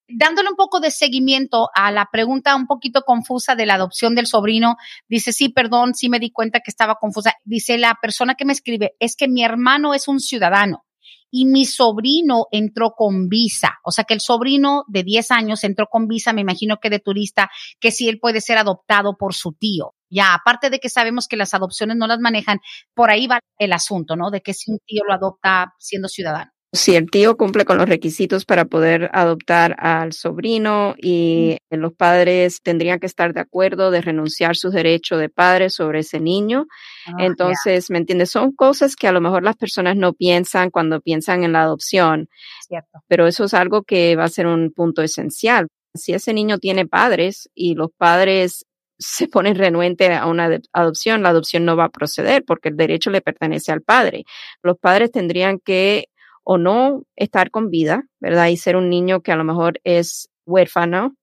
[0.08, 4.28] Dándole un poco de seguimiento a la pregunta un poquito confusa de la adopción del
[4.28, 4.76] sobrino,
[5.08, 7.34] dice, sí, perdón, sí me di cuenta que estaba confusa.
[7.44, 10.86] Dice la persona que me escribe, es que mi hermano es un ciudadano
[11.32, 13.80] y mi sobrino entró con visa.
[13.84, 17.00] O sea que el sobrino de 10 años entró con visa, me imagino que de
[17.00, 19.96] turista, que sí él puede ser adoptado por su tío.
[20.12, 22.60] Ya, aparte de que sabemos que las adopciones no las manejan,
[22.94, 24.30] por ahí va el asunto, ¿no?
[24.30, 26.52] De que si un tío lo adopta siendo ciudadano.
[26.74, 32.62] Si el tío cumple con los requisitos para poder adoptar al sobrino y los padres
[32.64, 36.68] tendrían que estar de acuerdo de renunciar sus derechos de padre sobre ese niño.
[37.08, 38.32] Ah, Entonces, ¿me entiendes?
[38.32, 42.30] Son cosas que a lo mejor las personas no piensan cuando piensan en la adopción.
[42.66, 43.00] Cierto.
[43.10, 45.68] Pero eso es algo que va a ser un punto esencial.
[45.94, 48.66] Si ese niño tiene padres y los padres
[49.02, 53.10] se ponen renuente a una adopción, la adopción no va a proceder porque el derecho
[53.10, 54.26] le pertenece al padre.
[54.62, 56.06] Los padres tendrían que
[56.44, 58.48] o no estar con vida, ¿verdad?
[58.48, 61.16] Y ser un niño que a lo mejor es huérfano,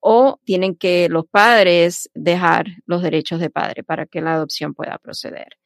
[0.00, 4.98] o tienen que los padres dejar los derechos de padre para que la adopción pueda
[4.98, 5.56] proceder.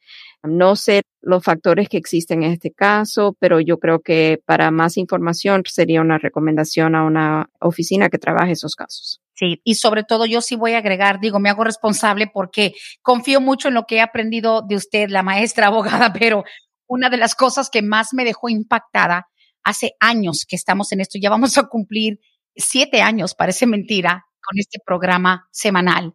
[0.43, 4.97] No sé los factores que existen en este caso, pero yo creo que para más
[4.97, 9.21] información sería una recomendación a una oficina que trabaje esos casos.
[9.35, 13.41] Sí, y sobre todo yo sí voy a agregar, digo, me hago responsable porque confío
[13.41, 16.43] mucho en lo que he aprendido de usted, la maestra abogada, pero
[16.87, 19.27] una de las cosas que más me dejó impactada
[19.63, 22.19] hace años que estamos en esto, ya vamos a cumplir
[22.55, 26.13] siete años, parece mentira, con este programa semanal,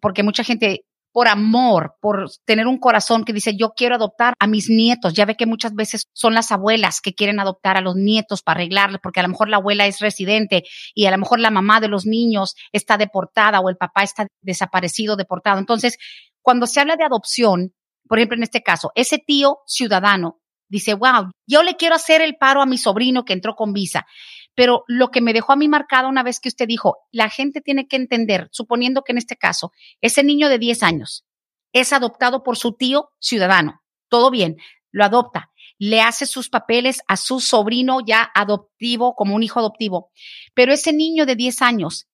[0.00, 4.46] porque mucha gente por amor, por tener un corazón que dice, yo quiero adoptar a
[4.46, 5.14] mis nietos.
[5.14, 8.60] Ya ve que muchas veces son las abuelas que quieren adoptar a los nietos para
[8.60, 10.62] arreglarles, porque a lo mejor la abuela es residente
[10.94, 14.26] y a lo mejor la mamá de los niños está deportada o el papá está
[14.40, 15.58] desaparecido, deportado.
[15.58, 15.98] Entonces,
[16.42, 17.74] cuando se habla de adopción,
[18.08, 22.36] por ejemplo, en este caso, ese tío ciudadano dice, wow, yo le quiero hacer el
[22.36, 24.06] paro a mi sobrino que entró con visa.
[24.54, 27.60] Pero lo que me dejó a mí marcado una vez que usted dijo, la gente
[27.60, 31.24] tiene que entender, suponiendo que en este caso, ese niño de 10 años
[31.72, 33.80] es adoptado por su tío ciudadano.
[34.08, 34.56] Todo bien,
[34.90, 40.10] lo adopta, le hace sus papeles a su sobrino ya adoptivo, como un hijo adoptivo.
[40.54, 42.08] Pero ese niño de 10 años,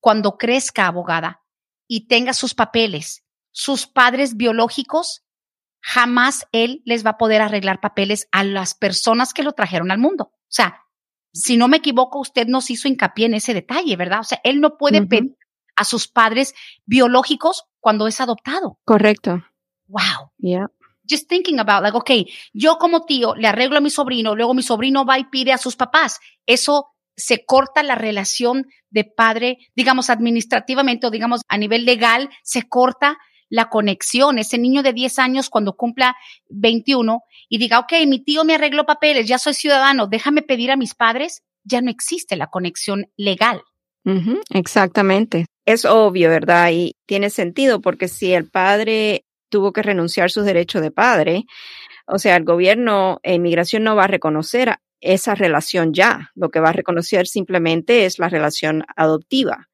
[0.00, 1.42] cuando crezca abogada
[1.88, 5.24] y tenga sus papeles, sus padres biológicos
[5.82, 9.98] jamás él les va a poder arreglar papeles a las personas que lo trajeron al
[9.98, 10.32] mundo.
[10.32, 10.81] O sea,
[11.32, 14.20] si no me equivoco, usted nos hizo hincapié en ese detalle, ¿verdad?
[14.20, 15.36] O sea, él no puede pedir
[15.76, 18.78] a sus padres biológicos cuando es adoptado.
[18.84, 19.42] Correcto.
[19.88, 20.30] Wow.
[20.38, 20.70] Yeah.
[21.08, 24.62] Just thinking about, like, okay, yo como tío le arreglo a mi sobrino, luego mi
[24.62, 26.20] sobrino va y pide a sus papás.
[26.46, 32.68] Eso se corta la relación de padre, digamos, administrativamente o digamos a nivel legal, se
[32.68, 33.18] corta
[33.52, 34.38] la conexión.
[34.38, 36.16] Ese niño de 10 años cuando cumpla
[36.48, 40.76] 21 y diga, ok, mi tío me arregló papeles, ya soy ciudadano, déjame pedir a
[40.76, 43.62] mis padres, ya no existe la conexión legal.
[44.50, 45.44] exactamente.
[45.66, 46.70] Es obvio, ¿verdad?
[46.72, 51.44] Y tiene sentido porque si el padre tuvo que renunciar sus derechos de padre,
[52.06, 56.30] o sea, el gobierno e inmigración no va a reconocer esa relación ya.
[56.34, 59.68] Lo que va a reconocer simplemente es la relación adoptiva.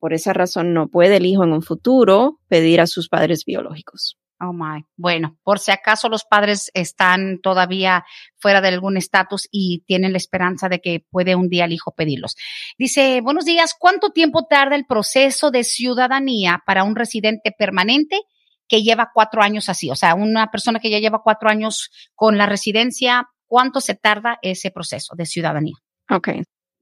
[0.00, 4.18] Por esa razón no puede el hijo en un futuro pedir a sus padres biológicos.
[4.42, 4.86] Oh my.
[4.96, 8.06] Bueno, por si acaso los padres están todavía
[8.38, 11.92] fuera de algún estatus y tienen la esperanza de que puede un día el hijo
[11.92, 12.36] pedirlos.
[12.78, 18.22] Dice, buenos días, ¿cuánto tiempo tarda el proceso de ciudadanía para un residente permanente
[18.66, 19.90] que lleva cuatro años así?
[19.90, 24.38] O sea, una persona que ya lleva cuatro años con la residencia, ¿cuánto se tarda
[24.40, 25.76] ese proceso de ciudadanía?
[26.08, 26.28] Ok,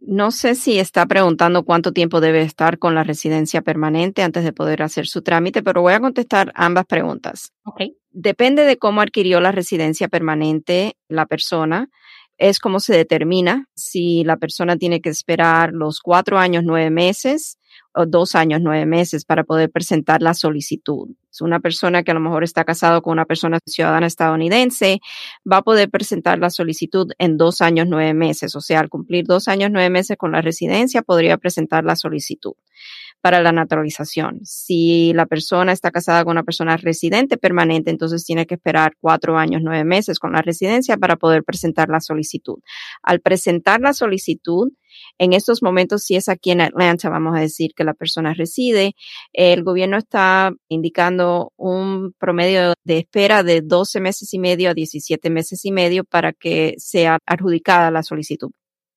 [0.01, 4.53] no sé si está preguntando cuánto tiempo debe estar con la residencia permanente antes de
[4.53, 7.53] poder hacer su trámite, pero voy a contestar ambas preguntas.
[7.65, 7.97] Okay.
[8.11, 11.89] Depende de cómo adquirió la residencia permanente la persona
[12.39, 17.59] es como se determina si la persona tiene que esperar los cuatro años, nueve meses
[17.95, 21.09] o dos años, nueve meses para poder presentar la solicitud.
[21.41, 24.99] Una persona que a lo mejor está casado con una persona ciudadana estadounidense,
[25.51, 28.57] va a poder presentar la solicitud en dos años, nueve meses.
[28.57, 32.55] O sea, al cumplir dos años, nueve meses con la residencia, podría presentar la solicitud
[33.21, 34.41] para la naturalización.
[34.45, 39.37] Si la persona está casada con una persona residente permanente, entonces tiene que esperar cuatro
[39.37, 42.59] años, nueve meses con la residencia para poder presentar la solicitud.
[43.03, 44.73] Al presentar la solicitud,
[45.19, 48.95] en estos momentos, si es aquí en Atlanta, vamos a decir que la persona reside,
[49.33, 55.31] el gobierno está indicando un promedio de espera de 12 meses y medio a 17
[55.31, 58.51] meses y medio para que sea adjudicada la solicitud.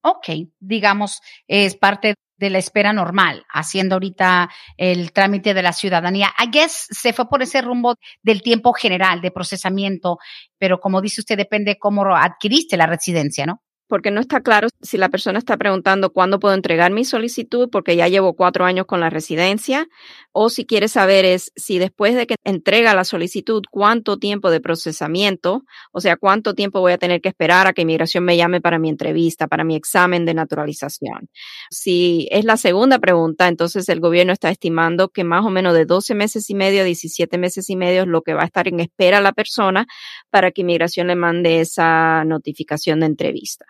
[0.04, 6.34] Ok, digamos, es parte de la espera normal, haciendo ahorita el trámite de la ciudadanía.
[6.44, 10.18] I guess se fue por ese rumbo del tiempo general de procesamiento,
[10.58, 13.62] pero como dice usted, depende cómo adquiriste la residencia, ¿no?
[13.92, 17.98] Porque no está claro si la persona está preguntando cuándo puedo entregar mi solicitud, porque
[17.98, 19.90] ya llevo cuatro años con la residencia,
[20.32, 24.62] o si quiere saber es si después de que entrega la solicitud, cuánto tiempo de
[24.62, 28.62] procesamiento, o sea, cuánto tiempo voy a tener que esperar a que inmigración me llame
[28.62, 31.28] para mi entrevista, para mi examen de naturalización.
[31.70, 35.84] Si es la segunda pregunta, entonces el gobierno está estimando que más o menos de
[35.84, 38.70] 12 meses y medio a 17 meses y medio es lo que va a estar
[38.70, 39.86] en espera la persona
[40.30, 43.66] para que inmigración le mande esa notificación de entrevista.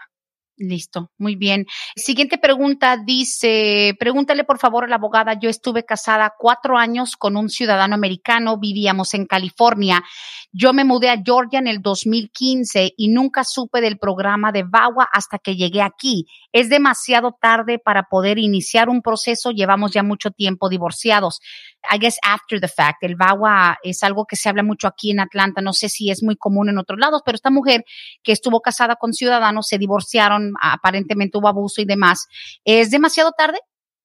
[0.61, 1.65] Listo, muy bien.
[1.95, 7.35] Siguiente pregunta dice, pregúntale por favor a la abogada, yo estuve casada cuatro años con
[7.35, 10.03] un ciudadano americano, vivíamos en California.
[10.51, 15.09] Yo me mudé a Georgia en el 2015 y nunca supe del programa de VAWA
[15.11, 16.27] hasta que llegué aquí.
[16.51, 21.39] Es demasiado tarde para poder iniciar un proceso, llevamos ya mucho tiempo divorciados.
[21.89, 23.03] I guess after the fact.
[23.03, 25.61] El VAWA es algo que se habla mucho aquí en Atlanta.
[25.61, 27.85] No sé si es muy común en otros lados, pero esta mujer
[28.23, 32.27] que estuvo casada con ciudadanos se divorciaron, aparentemente hubo abuso y demás.
[32.65, 33.59] ¿Es demasiado tarde?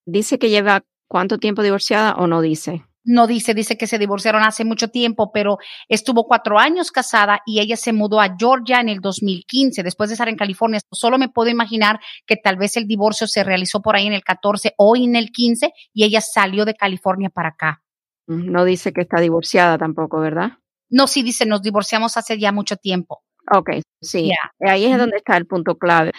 [0.04, 4.42] Dice que lleva cuánto tiempo divorciada o no dice no dice, dice que se divorciaron
[4.42, 8.88] hace mucho tiempo, pero estuvo cuatro años casada y ella se mudó a Georgia en
[8.88, 10.80] el 2015, después de estar en California.
[10.90, 14.24] Solo me puedo imaginar que tal vez el divorcio se realizó por ahí en el
[14.24, 17.82] 14 o en el 15 y ella salió de California para acá.
[18.26, 20.58] Mm, no dice que está divorciada tampoco, ¿verdad?
[20.90, 23.22] No, sí dice, nos divorciamos hace ya mucho tiempo.
[23.52, 24.32] Ok, sí.
[24.58, 26.10] Ahí es donde está el punto clave.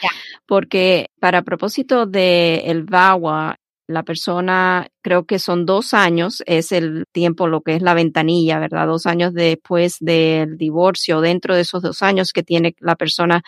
[0.46, 3.58] Porque para propósito del el VAWA,
[3.88, 8.60] la persona, creo que son dos años, es el tiempo, lo que es la ventanilla,
[8.60, 8.88] ¿verdad?
[8.88, 13.42] Dos años después del divorcio, dentro de esos dos años que tiene la persona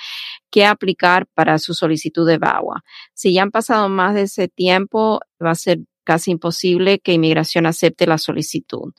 [0.49, 2.83] que aplicar para su solicitud de VAWA.
[3.13, 7.65] Si ya han pasado más de ese tiempo, va a ser casi imposible que inmigración
[7.65, 8.93] acepte la solicitud.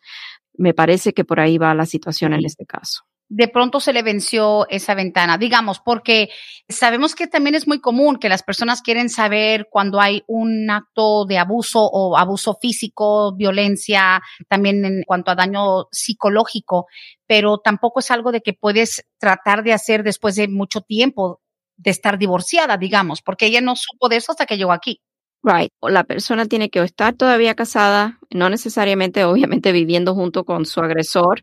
[0.55, 4.03] Me parece que por ahí va la situación en este caso de pronto se le
[4.03, 6.31] venció esa ventana, digamos, porque
[6.68, 11.24] sabemos que también es muy común que las personas quieren saber cuando hay un acto
[11.26, 16.89] de abuso o abuso físico, violencia, también en cuanto a daño psicológico,
[17.28, 21.41] pero tampoco es algo de que puedes tratar de hacer después de mucho tiempo
[21.76, 25.01] de estar divorciada, digamos, porque ella no supo de eso hasta que llegó aquí.
[25.43, 25.72] Right.
[25.80, 31.41] La persona tiene que estar todavía casada, no necesariamente, obviamente, viviendo junto con su agresor,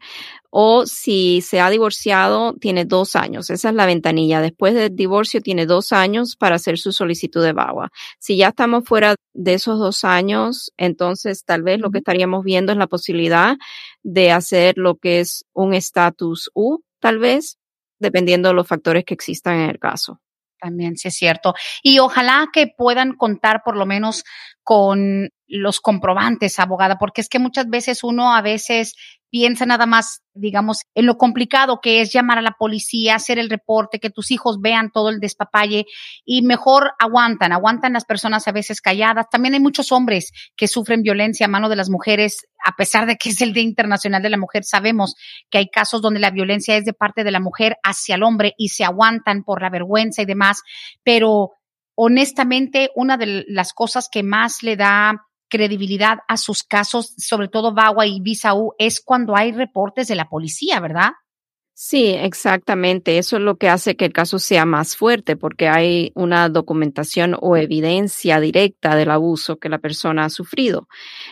[0.52, 3.50] o si se ha divorciado, tiene dos años.
[3.50, 4.40] Esa es la ventanilla.
[4.40, 7.90] Después del divorcio, tiene dos años para hacer su solicitud de VAWA.
[8.20, 12.72] Si ya estamos fuera de esos dos años, entonces tal vez lo que estaríamos viendo
[12.72, 13.58] es la posibilidad
[14.04, 17.58] de hacer lo que es un estatus U, tal vez,
[18.00, 20.20] dependiendo de los factores que existan en el caso.
[20.60, 21.54] También, sí es cierto.
[21.84, 24.24] Y ojalá que puedan contar por lo menos
[24.64, 28.96] con los comprobantes, abogada, porque es que muchas veces uno a veces
[29.30, 33.50] piensa nada más, digamos, en lo complicado que es llamar a la policía, hacer el
[33.50, 35.86] reporte, que tus hijos vean todo el despapalle
[36.26, 39.28] y mejor aguantan, aguantan las personas a veces calladas.
[39.30, 43.18] También hay muchos hombres que sufren violencia a mano de las mujeres, a pesar de
[43.18, 45.16] que es el Día Internacional de la Mujer, sabemos
[45.50, 48.54] que hay casos donde la violencia es de parte de la mujer hacia el hombre
[48.58, 50.62] y se aguantan por la vergüenza y demás,
[51.04, 51.52] pero
[51.96, 57.74] honestamente, una de las cosas que más le da credibilidad a sus casos, sobre todo
[57.74, 61.12] VAWA y Visa U, es cuando hay reportes de la policía, ¿verdad?
[61.80, 63.20] Sí, exactamente.
[63.20, 67.38] Eso es lo que hace que el caso sea más fuerte porque hay una documentación
[67.40, 70.88] o evidencia directa del abuso que la persona ha sufrido.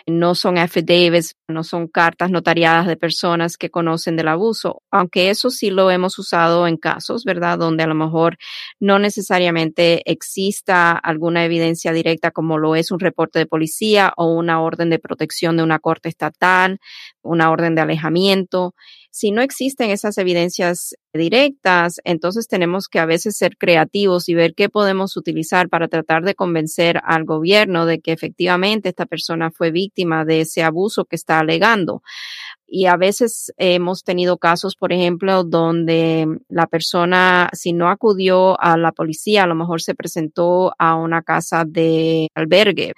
[0.05, 5.49] No son affidavits, no son cartas notariadas de personas que conocen del abuso, aunque eso
[5.49, 7.57] sí lo hemos usado en casos, ¿verdad?
[7.57, 8.37] Donde a lo mejor
[8.79, 14.61] no necesariamente exista alguna evidencia directa como lo es un reporte de policía o una
[14.61, 16.77] orden de protección de una corte estatal,
[17.23, 18.75] una orden de alejamiento
[19.15, 24.53] si no existen esas evidencias directas, entonces tenemos que a veces ser creativos y ver
[24.55, 29.71] qué podemos utilizar para tratar de convencer al gobierno de que efectivamente esta persona fue
[29.71, 32.03] víctima de ese abuso que está alegando.
[32.67, 38.75] Y a veces hemos tenido casos, por ejemplo, donde la persona, si no acudió a
[38.75, 42.91] la policía, a lo mejor se presentó a una casa de albergue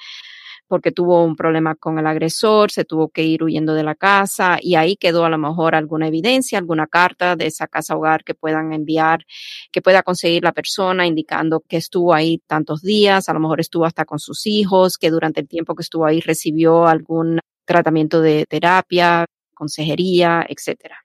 [0.67, 4.57] porque tuvo un problema con el agresor, se tuvo que ir huyendo de la casa
[4.61, 8.35] y ahí quedó a lo mejor alguna evidencia, alguna carta de esa casa hogar que
[8.35, 9.25] puedan enviar,
[9.71, 13.85] que pueda conseguir la persona indicando que estuvo ahí tantos días, a lo mejor estuvo
[13.85, 18.45] hasta con sus hijos, que durante el tiempo que estuvo ahí recibió algún tratamiento de
[18.47, 20.97] terapia, consejería, etcétera.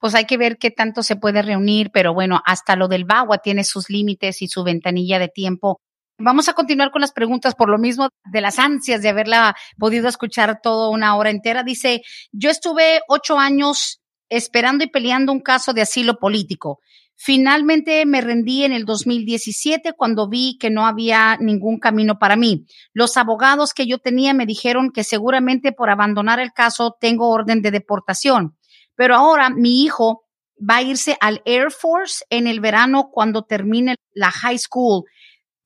[0.00, 3.38] Pues hay que ver qué tanto se puede reunir, pero bueno, hasta lo del BAGUA
[3.38, 5.80] tiene sus límites y su ventanilla de tiempo
[6.20, 10.08] Vamos a continuar con las preguntas por lo mismo de las ansias de haberla podido
[10.08, 11.62] escuchar toda una hora entera.
[11.62, 12.02] Dice,
[12.32, 16.80] yo estuve ocho años esperando y peleando un caso de asilo político.
[17.14, 22.66] Finalmente me rendí en el 2017 cuando vi que no había ningún camino para mí.
[22.92, 27.62] Los abogados que yo tenía me dijeron que seguramente por abandonar el caso tengo orden
[27.62, 28.56] de deportación.
[28.96, 30.24] Pero ahora mi hijo
[30.58, 35.04] va a irse al Air Force en el verano cuando termine la high school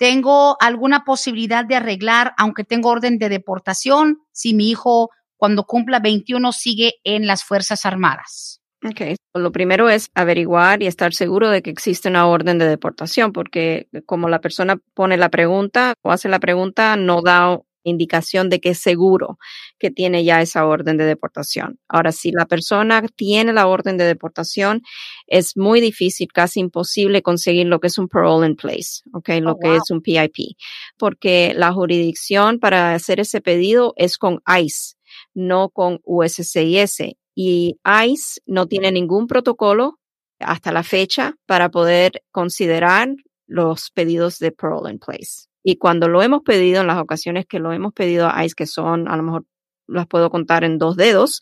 [0.03, 6.01] tengo alguna posibilidad de arreglar, aunque tengo orden de deportación, si mi hijo cuando cumpla
[6.01, 8.61] 21 sigue en las Fuerzas Armadas.
[8.85, 13.33] Ok, lo primero es averiguar y estar seguro de que existe una orden de deportación,
[13.33, 18.61] porque como la persona pone la pregunta o hace la pregunta, no da indicación de
[18.61, 19.39] que es seguro
[19.79, 21.79] que tiene ya esa orden de deportación.
[21.89, 24.83] Ahora, si la persona tiene la orden de deportación,
[25.27, 29.29] es muy difícil, casi imposible conseguir lo que es un parole in place, ¿ok?
[29.41, 30.57] Lo oh, que es un PIP,
[30.97, 34.95] porque la jurisdicción para hacer ese pedido es con ICE,
[35.35, 37.17] no con USCIS.
[37.35, 39.99] Y ICE no tiene ningún protocolo
[40.39, 43.09] hasta la fecha para poder considerar
[43.47, 45.52] los pedidos de parole in place.
[45.63, 48.67] Y cuando lo hemos pedido, en las ocasiones que lo hemos pedido a ICE, que
[48.67, 49.47] son, a lo mejor
[49.87, 51.41] las puedo contar en dos dedos,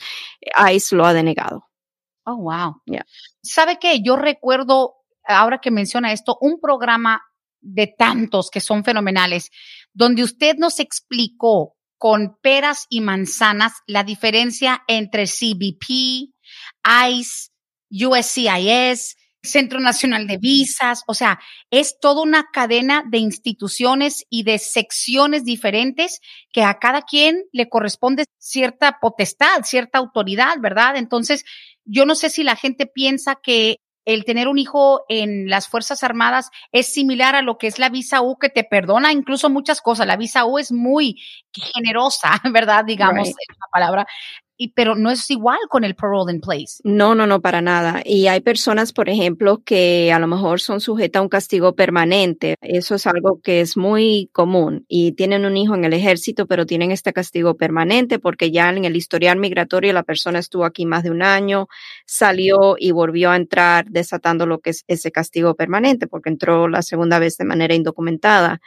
[0.70, 1.64] ICE lo ha denegado.
[2.24, 2.82] Oh, wow.
[3.42, 4.02] ¿Sabe qué?
[4.02, 4.94] Yo recuerdo,
[5.24, 7.22] ahora que menciona esto, un programa
[7.60, 9.50] de tantos que son fenomenales,
[9.92, 16.32] donde usted nos explicó con peras y manzanas la diferencia entre CBP,
[17.10, 17.50] ICE,
[17.90, 24.58] USCIS, Centro Nacional de Visas, o sea, es toda una cadena de instituciones y de
[24.58, 26.20] secciones diferentes
[26.52, 30.96] que a cada quien le corresponde cierta potestad, cierta autoridad, ¿verdad?
[30.96, 31.44] Entonces,
[31.84, 36.02] yo no sé si la gente piensa que el tener un hijo en las Fuerzas
[36.02, 39.80] Armadas es similar a lo que es la visa U, que te perdona incluso muchas
[39.80, 40.06] cosas.
[40.06, 41.16] La visa U es muy
[41.52, 42.84] generosa, ¿verdad?
[42.84, 44.06] Digamos, la palabra
[44.68, 46.80] pero no es igual con el parole in place.
[46.84, 48.02] No, no, no, para nada.
[48.04, 52.56] Y hay personas, por ejemplo, que a lo mejor son sujetas a un castigo permanente.
[52.60, 56.66] Eso es algo que es muy común y tienen un hijo en el ejército, pero
[56.66, 61.02] tienen este castigo permanente porque ya en el historial migratorio la persona estuvo aquí más
[61.02, 61.68] de un año,
[62.06, 66.82] salió y volvió a entrar desatando lo que es ese castigo permanente porque entró la
[66.82, 68.60] segunda vez de manera indocumentada.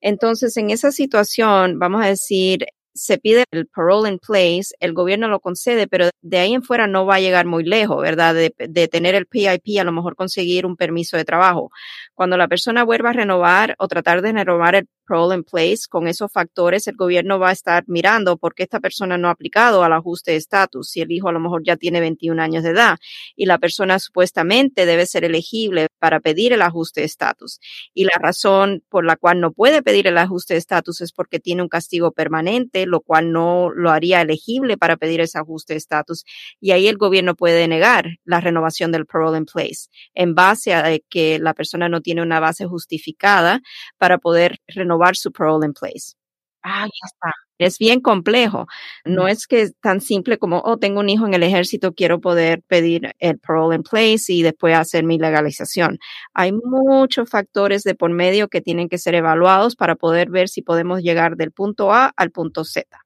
[0.00, 2.66] Entonces, en esa situación, vamos a decir,
[2.96, 6.86] se pide el parole in place, el gobierno lo concede, pero de ahí en fuera
[6.86, 8.34] no va a llegar muy lejos, ¿verdad?
[8.34, 11.70] De, tener el PIP, a lo mejor conseguir un permiso de trabajo.
[12.14, 16.08] Cuando la persona vuelva a renovar o tratar de renovar el parole in place, con
[16.08, 19.84] esos factores el gobierno va a estar mirando por qué esta persona no ha aplicado
[19.84, 22.70] al ajuste de estatus, si el hijo a lo mejor ya tiene 21 años de
[22.70, 22.98] edad
[23.36, 27.60] y la persona supuestamente debe ser elegible para pedir el ajuste de estatus.
[27.94, 31.38] Y la razón por la cual no puede pedir el ajuste de estatus es porque
[31.38, 35.78] tiene un castigo permanente, lo cual no lo haría elegible para pedir ese ajuste de
[35.78, 36.24] estatus.
[36.60, 40.98] Y ahí el gobierno puede negar la renovación del parole in place en base a
[41.10, 43.60] que la persona no tiene una base justificada
[43.98, 46.14] para poder renovar su parole in place.
[46.62, 47.45] Ah, ya está.
[47.58, 48.66] Es bien complejo.
[49.04, 52.20] No es que es tan simple como, oh, tengo un hijo en el ejército, quiero
[52.20, 55.98] poder pedir el parole in place y después hacer mi legalización.
[56.34, 60.62] Hay muchos factores de por medio que tienen que ser evaluados para poder ver si
[60.62, 63.05] podemos llegar del punto A al punto Z.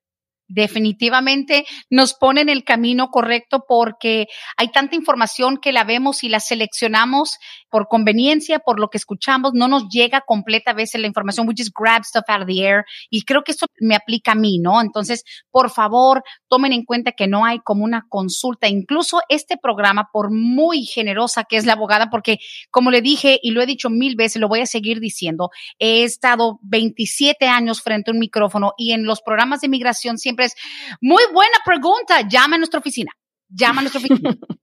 [0.50, 4.26] definitivamente nos pone en el camino correcto porque
[4.56, 7.38] hay tanta información que la vemos y la seleccionamos
[7.70, 11.54] por conveniencia, por lo que escuchamos, no nos llega completa a veces la información, we
[11.56, 12.84] just grab stuff out of the air.
[13.08, 14.80] Y creo que eso me aplica a mí, ¿no?
[14.80, 20.08] Entonces, por favor, tomen en cuenta que no hay como una consulta, incluso este programa,
[20.12, 22.38] por muy generosa que es la abogada, porque
[22.70, 26.02] como le dije y lo he dicho mil veces, lo voy a seguir diciendo, he
[26.02, 30.54] estado 27 años frente a un micrófono y en los programas de migración siempre es,
[31.00, 33.12] muy buena pregunta, llama a nuestra oficina,
[33.48, 34.30] llama a nuestra oficina.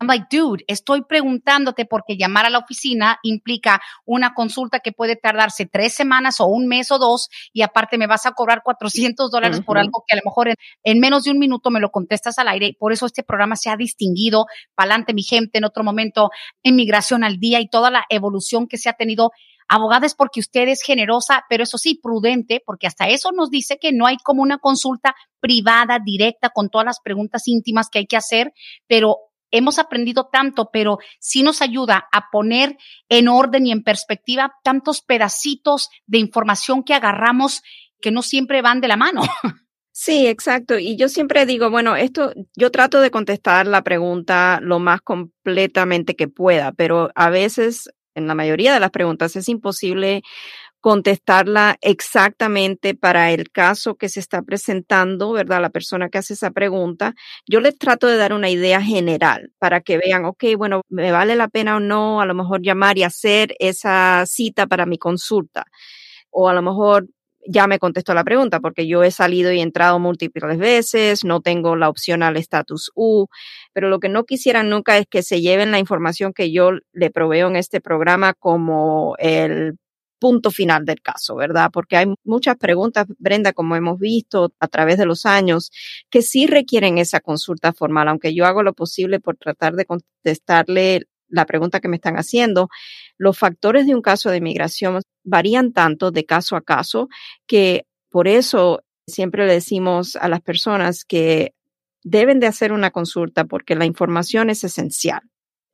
[0.00, 5.14] I'm like, dude, estoy preguntándote porque llamar a la oficina implica una consulta que puede
[5.14, 9.30] tardarse tres semanas o un mes o dos y aparte me vas a cobrar 400
[9.30, 10.54] dólares por algo que a lo mejor en,
[10.84, 12.74] en, menos de un minuto me lo contestas al aire.
[12.78, 16.30] Por eso este programa se ha distinguido, pa'lante mi gente, en otro momento,
[16.62, 19.32] inmigración al día y toda la evolución que se ha tenido
[19.72, 23.78] Abogada es porque usted es generosa, pero eso sí, prudente, porque hasta eso nos dice
[23.80, 28.06] que no hay como una consulta privada, directa, con todas las preguntas íntimas que hay
[28.06, 28.52] que hacer,
[28.88, 29.18] pero
[29.52, 35.02] hemos aprendido tanto, pero sí nos ayuda a poner en orden y en perspectiva tantos
[35.02, 37.62] pedacitos de información que agarramos
[38.00, 39.22] que no siempre van de la mano.
[39.92, 40.78] Sí, exacto.
[40.78, 46.16] Y yo siempre digo, bueno, esto, yo trato de contestar la pregunta lo más completamente
[46.16, 47.90] que pueda, pero a veces
[48.20, 50.22] en la mayoría de las preguntas es imposible
[50.80, 55.60] contestarla exactamente para el caso que se está presentando, ¿verdad?
[55.60, 57.14] La persona que hace esa pregunta.
[57.46, 61.36] Yo les trato de dar una idea general para que vean, ok, bueno, me vale
[61.36, 65.66] la pena o no a lo mejor llamar y hacer esa cita para mi consulta.
[66.30, 67.08] O a lo mejor
[67.46, 71.76] ya me contestó la pregunta porque yo he salido y entrado múltiples veces, no tengo
[71.76, 73.26] la opción al estatus U,
[73.72, 77.10] pero lo que no quisieran nunca es que se lleven la información que yo le
[77.10, 79.76] proveo en este programa como el
[80.20, 81.70] punto final del caso, ¿verdad?
[81.72, 85.70] Porque hay muchas preguntas, Brenda, como hemos visto a través de los años,
[86.10, 91.06] que sí requieren esa consulta formal, aunque yo hago lo posible por tratar de contestarle
[91.30, 92.68] la pregunta que me están haciendo,
[93.16, 97.08] los factores de un caso de inmigración varían tanto de caso a caso
[97.46, 101.52] que por eso siempre le decimos a las personas que
[102.02, 105.20] deben de hacer una consulta porque la información es esencial.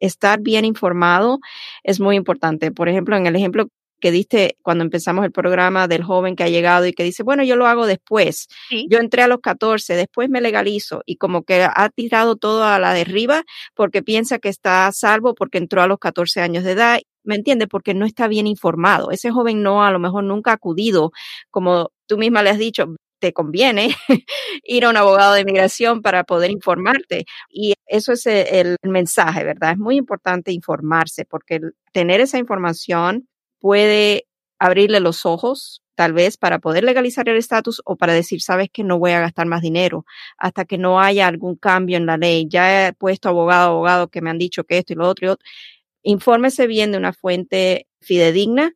[0.00, 1.38] Estar bien informado
[1.82, 2.70] es muy importante.
[2.70, 3.68] Por ejemplo, en el ejemplo
[4.00, 7.42] que diste cuando empezamos el programa del joven que ha llegado y que dice, bueno,
[7.44, 8.48] yo lo hago después.
[8.88, 12.78] Yo entré a los 14, después me legalizo y como que ha tirado todo a
[12.78, 13.44] la derriba
[13.74, 17.00] porque piensa que está salvo porque entró a los 14 años de edad.
[17.24, 17.66] ¿Me entiende?
[17.66, 19.10] Porque no está bien informado.
[19.10, 21.10] Ese joven no, a lo mejor nunca ha acudido,
[21.50, 23.96] como tú misma le has dicho, te conviene
[24.64, 27.24] ir a un abogado de inmigración para poder informarte.
[27.50, 29.72] Y eso es el, el mensaje, ¿verdad?
[29.72, 31.60] Es muy importante informarse porque
[31.92, 33.26] tener esa información
[33.66, 34.28] puede
[34.60, 38.84] abrirle los ojos, tal vez para poder legalizar el estatus o para decir, sabes que
[38.84, 40.04] no voy a gastar más dinero
[40.38, 42.46] hasta que no haya algún cambio en la ley.
[42.48, 45.30] Ya he puesto abogado, abogado que me han dicho que esto y lo otro y
[45.30, 45.44] otro.
[46.04, 48.72] Infórmese bien de una fuente fidedigna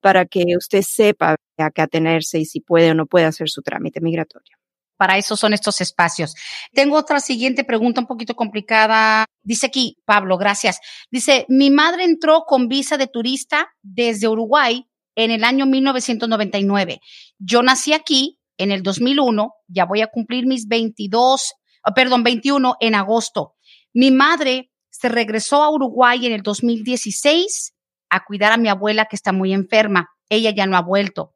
[0.00, 3.62] para que usted sepa a qué atenerse y si puede o no puede hacer su
[3.62, 4.58] trámite migratorio.
[4.96, 6.34] Para eso son estos espacios.
[6.72, 9.26] Tengo otra siguiente pregunta un poquito complicada.
[9.42, 10.80] Dice aquí, Pablo, gracias.
[11.10, 14.86] Dice, mi madre entró con visa de turista desde Uruguay
[15.16, 17.00] en el año 1999.
[17.38, 21.54] Yo nací aquí en el 2001, ya voy a cumplir mis 22,
[21.94, 23.54] perdón, 21 en agosto.
[23.92, 27.74] Mi madre se regresó a Uruguay en el 2016
[28.10, 30.08] a cuidar a mi abuela que está muy enferma.
[30.28, 31.33] Ella ya no ha vuelto.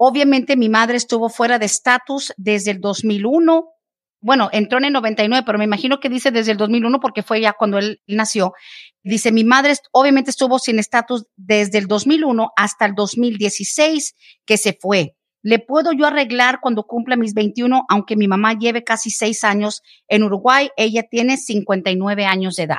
[0.00, 3.68] Obviamente mi madre estuvo fuera de estatus desde el 2001.
[4.20, 7.40] Bueno, entró en el 99, pero me imagino que dice desde el 2001 porque fue
[7.40, 8.52] ya cuando él nació.
[9.02, 14.14] Dice, mi madre obviamente estuvo sin estatus desde el 2001 hasta el 2016
[14.46, 15.16] que se fue.
[15.42, 19.82] ¿Le puedo yo arreglar cuando cumpla mis 21, aunque mi mamá lleve casi seis años
[20.06, 20.70] en Uruguay?
[20.76, 22.78] Ella tiene 59 años de edad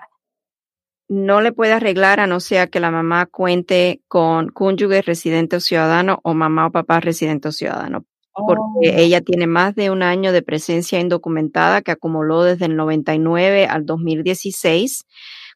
[1.09, 5.59] no le puede arreglar a no ser que la mamá cuente con cónyuge residente o
[5.59, 8.05] ciudadano o mamá o papá residente o ciudadano.
[8.33, 8.93] Porque oh.
[8.95, 13.85] ella tiene más de un año de presencia indocumentada que acumuló desde el 99 al
[13.85, 15.05] 2016.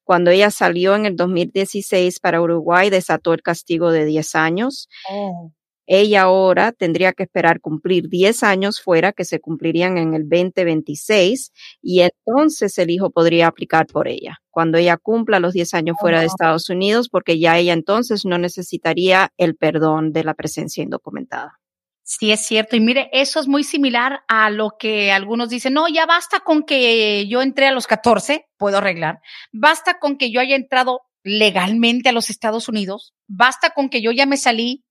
[0.04, 4.90] Cuando ella salió en el 2016 para Uruguay, desató el castigo de 10 años.
[5.10, 5.52] Oh.
[5.86, 11.52] Ella ahora tendría que esperar cumplir 10 años fuera, que se cumplirían en el 2026,
[11.82, 16.22] y entonces el hijo podría aplicar por ella, cuando ella cumpla los 10 años fuera
[16.22, 21.60] de Estados Unidos, porque ya ella entonces no necesitaría el perdón de la presencia indocumentada.
[22.06, 22.76] Sí, es cierto.
[22.76, 26.64] Y mire, eso es muy similar a lo que algunos dicen, no, ya basta con
[26.64, 29.20] que yo entré a los 14, puedo arreglar.
[29.54, 33.14] Basta con que yo haya entrado legalmente a los Estados Unidos.
[33.28, 34.84] Basta con que yo ya me salí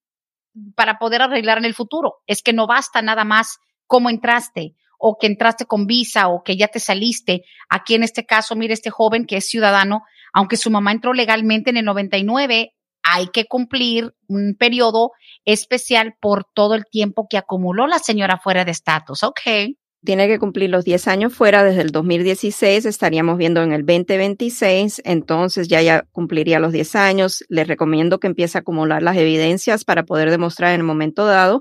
[0.75, 2.23] para poder arreglar en el futuro.
[2.27, 6.57] Es que no basta nada más cómo entraste o que entraste con visa o que
[6.57, 7.45] ya te saliste.
[7.69, 11.71] Aquí en este caso, mire, este joven que es ciudadano, aunque su mamá entró legalmente
[11.71, 15.11] en el 99, hay que cumplir un periodo
[15.45, 19.25] especial por todo el tiempo que acumuló la señora fuera de estatus.
[19.25, 19.41] Ok
[20.05, 25.03] tiene que cumplir los 10 años fuera desde el 2016, estaríamos viendo en el 2026,
[25.05, 27.45] entonces ya ya cumpliría los 10 años.
[27.49, 31.61] Les recomiendo que empiece a acumular las evidencias para poder demostrar en el momento dado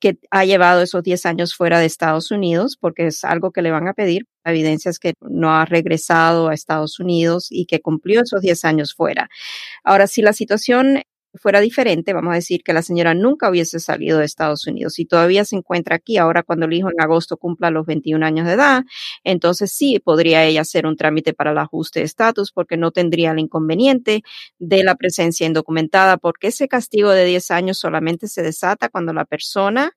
[0.00, 3.70] que ha llevado esos 10 años fuera de Estados Unidos, porque es algo que le
[3.70, 8.40] van a pedir, evidencias que no ha regresado a Estados Unidos y que cumplió esos
[8.40, 9.28] 10 años fuera.
[9.84, 11.02] Ahora, si la situación
[11.34, 15.06] fuera diferente, vamos a decir que la señora nunca hubiese salido de Estados Unidos y
[15.06, 18.52] todavía se encuentra aquí, ahora cuando el hijo en agosto cumpla los 21 años de
[18.54, 18.84] edad,
[19.24, 23.32] entonces sí podría ella hacer un trámite para el ajuste de estatus porque no tendría
[23.32, 24.22] el inconveniente
[24.58, 29.24] de la presencia indocumentada, porque ese castigo de 10 años solamente se desata cuando la
[29.24, 29.92] persona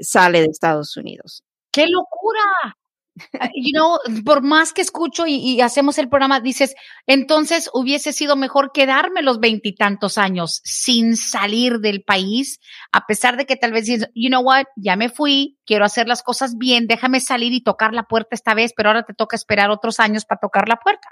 [0.00, 1.44] sale de Estados Unidos.
[1.72, 2.76] ¡Qué locura!
[3.54, 6.74] You know, por más que escucho y, hacemos el programa, dices,
[7.06, 12.60] entonces hubiese sido mejor quedarme los veintitantos años sin salir del país,
[12.92, 16.08] a pesar de que tal vez dices, you know what, ya me fui, quiero hacer
[16.08, 19.36] las cosas bien, déjame salir y tocar la puerta esta vez, pero ahora te toca
[19.36, 21.08] esperar otros años para tocar la puerta.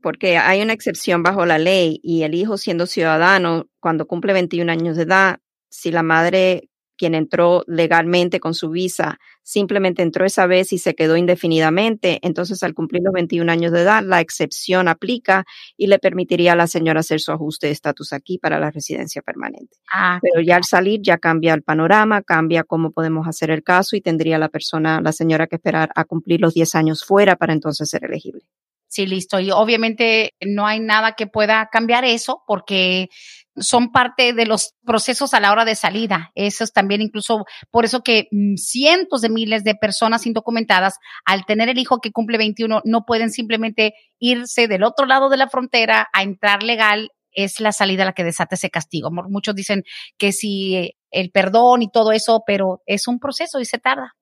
[0.00, 4.70] Porque hay una excepción bajo la ley y el hijo siendo ciudadano, cuando cumple 21
[4.70, 5.38] años de edad,
[5.70, 6.68] si la madre
[6.98, 12.62] quien entró legalmente con su visa, simplemente entró esa vez y se quedó indefinidamente, entonces
[12.62, 15.46] al cumplir los 21 años de edad, la excepción aplica
[15.76, 19.22] y le permitiría a la señora hacer su ajuste de estatus aquí para la residencia
[19.22, 19.78] permanente.
[19.94, 23.96] Ah, Pero ya al salir ya cambia el panorama, cambia cómo podemos hacer el caso
[23.96, 27.54] y tendría la persona, la señora que esperar a cumplir los 10 años fuera para
[27.54, 28.42] entonces ser elegible.
[28.88, 29.38] Sí, listo.
[29.38, 33.10] Y obviamente no hay nada que pueda cambiar eso porque
[33.56, 36.30] son parte de los procesos a la hora de salida.
[36.34, 40.94] Eso es también incluso por eso que mm, cientos de miles de personas indocumentadas,
[41.26, 45.36] al tener el hijo que cumple 21, no pueden simplemente irse del otro lado de
[45.36, 47.10] la frontera a entrar legal.
[47.30, 49.10] Es la salida la que desata ese castigo.
[49.10, 49.84] Muchos dicen
[50.16, 54.14] que si eh, el perdón y todo eso, pero es un proceso y se tarda.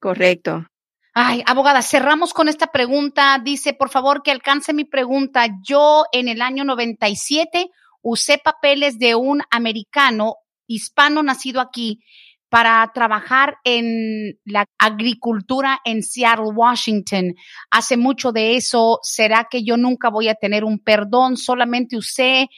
[0.00, 0.66] Correcto.
[1.14, 3.38] Ay, abogada, cerramos con esta pregunta.
[3.42, 5.46] Dice, por favor, que alcance mi pregunta.
[5.62, 10.36] Yo en el año 97 usé papeles de un americano
[10.66, 12.02] hispano nacido aquí
[12.48, 17.34] para trabajar en la agricultura en Seattle, Washington.
[17.70, 18.98] Hace mucho de eso.
[19.02, 21.36] ¿Será que yo nunca voy a tener un perdón?
[21.36, 22.48] Solamente usé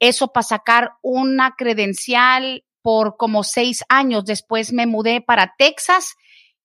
[0.00, 4.24] eso para sacar una credencial por como seis años.
[4.24, 6.16] Después me mudé para Texas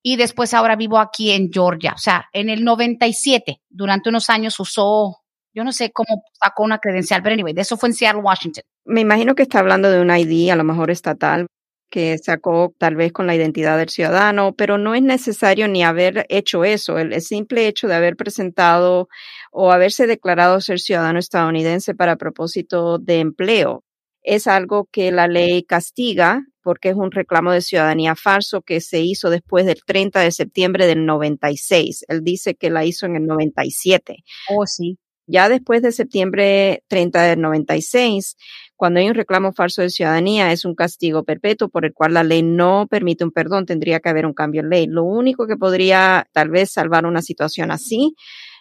[0.08, 1.92] y después ahora vivo aquí en Georgia.
[1.92, 5.16] O sea, en el 97, durante unos años usó
[5.52, 8.62] yo no sé cómo sacó una credencial, pero anyway, de eso fue en Seattle, Washington.
[8.84, 11.46] Me imagino que está hablando de un ID, a lo mejor estatal,
[11.90, 16.24] que sacó tal vez con la identidad del ciudadano, pero no es necesario ni haber
[16.28, 16.98] hecho eso.
[16.98, 19.08] El, simple hecho de haber presentado
[19.50, 23.82] o haberse declarado ser ciudadano estadounidense para propósito de empleo
[24.22, 28.98] es algo que la ley castiga porque es un reclamo de ciudadanía falso que se
[28.98, 32.06] hizo después del 30 de septiembre del 96.
[32.08, 34.24] Él dice que la hizo en el 97.
[34.50, 34.98] Oh, sí.
[35.28, 38.36] Ya después de septiembre 30 del 96,
[38.74, 42.24] cuando hay un reclamo falso de ciudadanía, es un castigo perpetuo por el cual la
[42.24, 44.86] ley no permite un perdón, tendría que haber un cambio en ley.
[44.88, 48.16] Lo único que podría tal vez salvar una situación así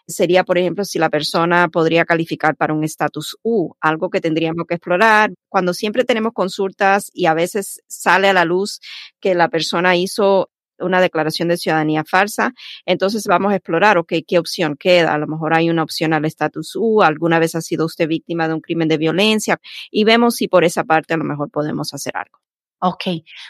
[0.08, 4.66] sería, por ejemplo, si la persona podría calificar para un estatus U, algo que tendríamos
[4.68, 5.32] que explorar.
[5.50, 8.80] Cuando siempre tenemos consultas y a veces sale a la luz
[9.20, 10.50] que la persona hizo
[10.80, 12.54] una declaración de ciudadanía falsa.
[12.86, 15.14] Entonces vamos a explorar, ok, ¿qué opción queda?
[15.14, 18.48] A lo mejor hay una opción al estatus U, alguna vez ha sido usted víctima
[18.48, 19.60] de un crimen de violencia
[19.92, 22.40] y vemos si por esa parte a lo mejor podemos hacer algo.
[22.80, 23.04] Ok,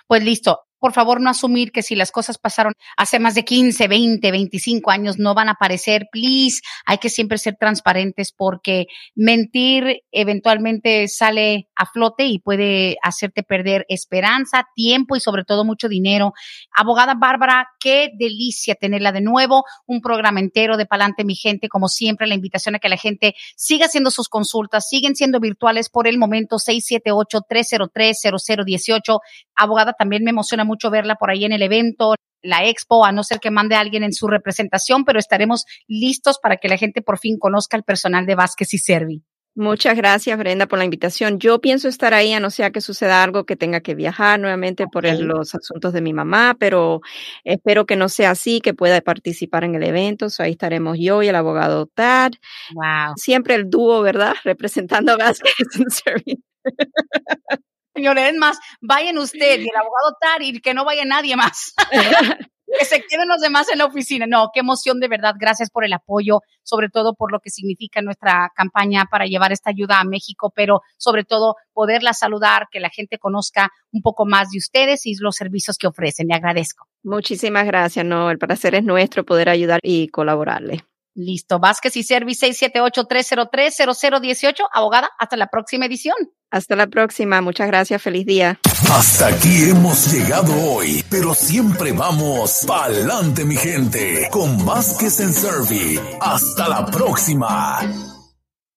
[0.08, 3.88] pues listo por favor no asumir que si las cosas pasaron hace más de 15,
[3.88, 6.10] 20, 25 años no van a aparecer.
[6.12, 13.42] Please, hay que siempre ser transparentes porque mentir eventualmente sale a flote y puede hacerte
[13.42, 16.34] perder esperanza, tiempo y sobre todo mucho dinero.
[16.72, 19.64] Abogada Bárbara, qué delicia tenerla de nuevo.
[19.88, 21.68] Un programa entero de Palante, mi gente.
[21.68, 24.88] Como siempre, la invitación a que la gente siga haciendo sus consultas.
[24.88, 29.20] Siguen siendo virtuales por el momento 678-303-0018.
[29.56, 33.24] Abogada, también me emociona mucho verla por ahí en el evento, la expo, a no
[33.24, 37.02] ser que mande a alguien en su representación, pero estaremos listos para que la gente
[37.02, 39.24] por fin conozca al personal de Vázquez y Servi.
[39.58, 41.40] Muchas gracias, Brenda, por la invitación.
[41.40, 44.86] Yo pienso estar ahí, a no ser que suceda algo que tenga que viajar nuevamente
[44.92, 47.00] por los asuntos de mi mamá, pero
[47.46, 50.28] espero que no sea así, que pueda participar en el evento.
[50.40, 52.34] ahí estaremos yo y el abogado Tad.
[52.74, 53.14] Wow.
[53.16, 54.34] Siempre el dúo, ¿verdad?
[54.44, 56.44] Representando a Vázquez y Servi.
[57.96, 61.74] Señores, es más, vayan usted y el abogado Tari, que no vaya nadie más.
[62.78, 64.26] que se queden los demás en la oficina.
[64.28, 65.36] No, qué emoción de verdad.
[65.40, 69.70] Gracias por el apoyo, sobre todo por lo que significa nuestra campaña para llevar esta
[69.70, 74.50] ayuda a México, pero sobre todo poderla saludar, que la gente conozca un poco más
[74.50, 76.28] de ustedes y los servicios que ofrecen.
[76.28, 76.88] Le agradezco.
[77.04, 78.06] Muchísimas gracias.
[78.06, 80.84] No, el placer es nuestro poder ayudar y colaborarle.
[81.16, 81.60] Listo.
[81.60, 84.54] Vázquez y Servi 678-303-0018.
[84.72, 86.16] Abogada, hasta la próxima edición.
[86.52, 87.42] Hasta la próxima.
[87.42, 88.02] Muchas gracias.
[88.02, 88.60] Feliz día.
[88.92, 96.00] Hasta aquí hemos llegado hoy, pero siempre vamos pa'lante, mi gente, con Vázquez en Servi.
[96.22, 97.80] Hasta la próxima.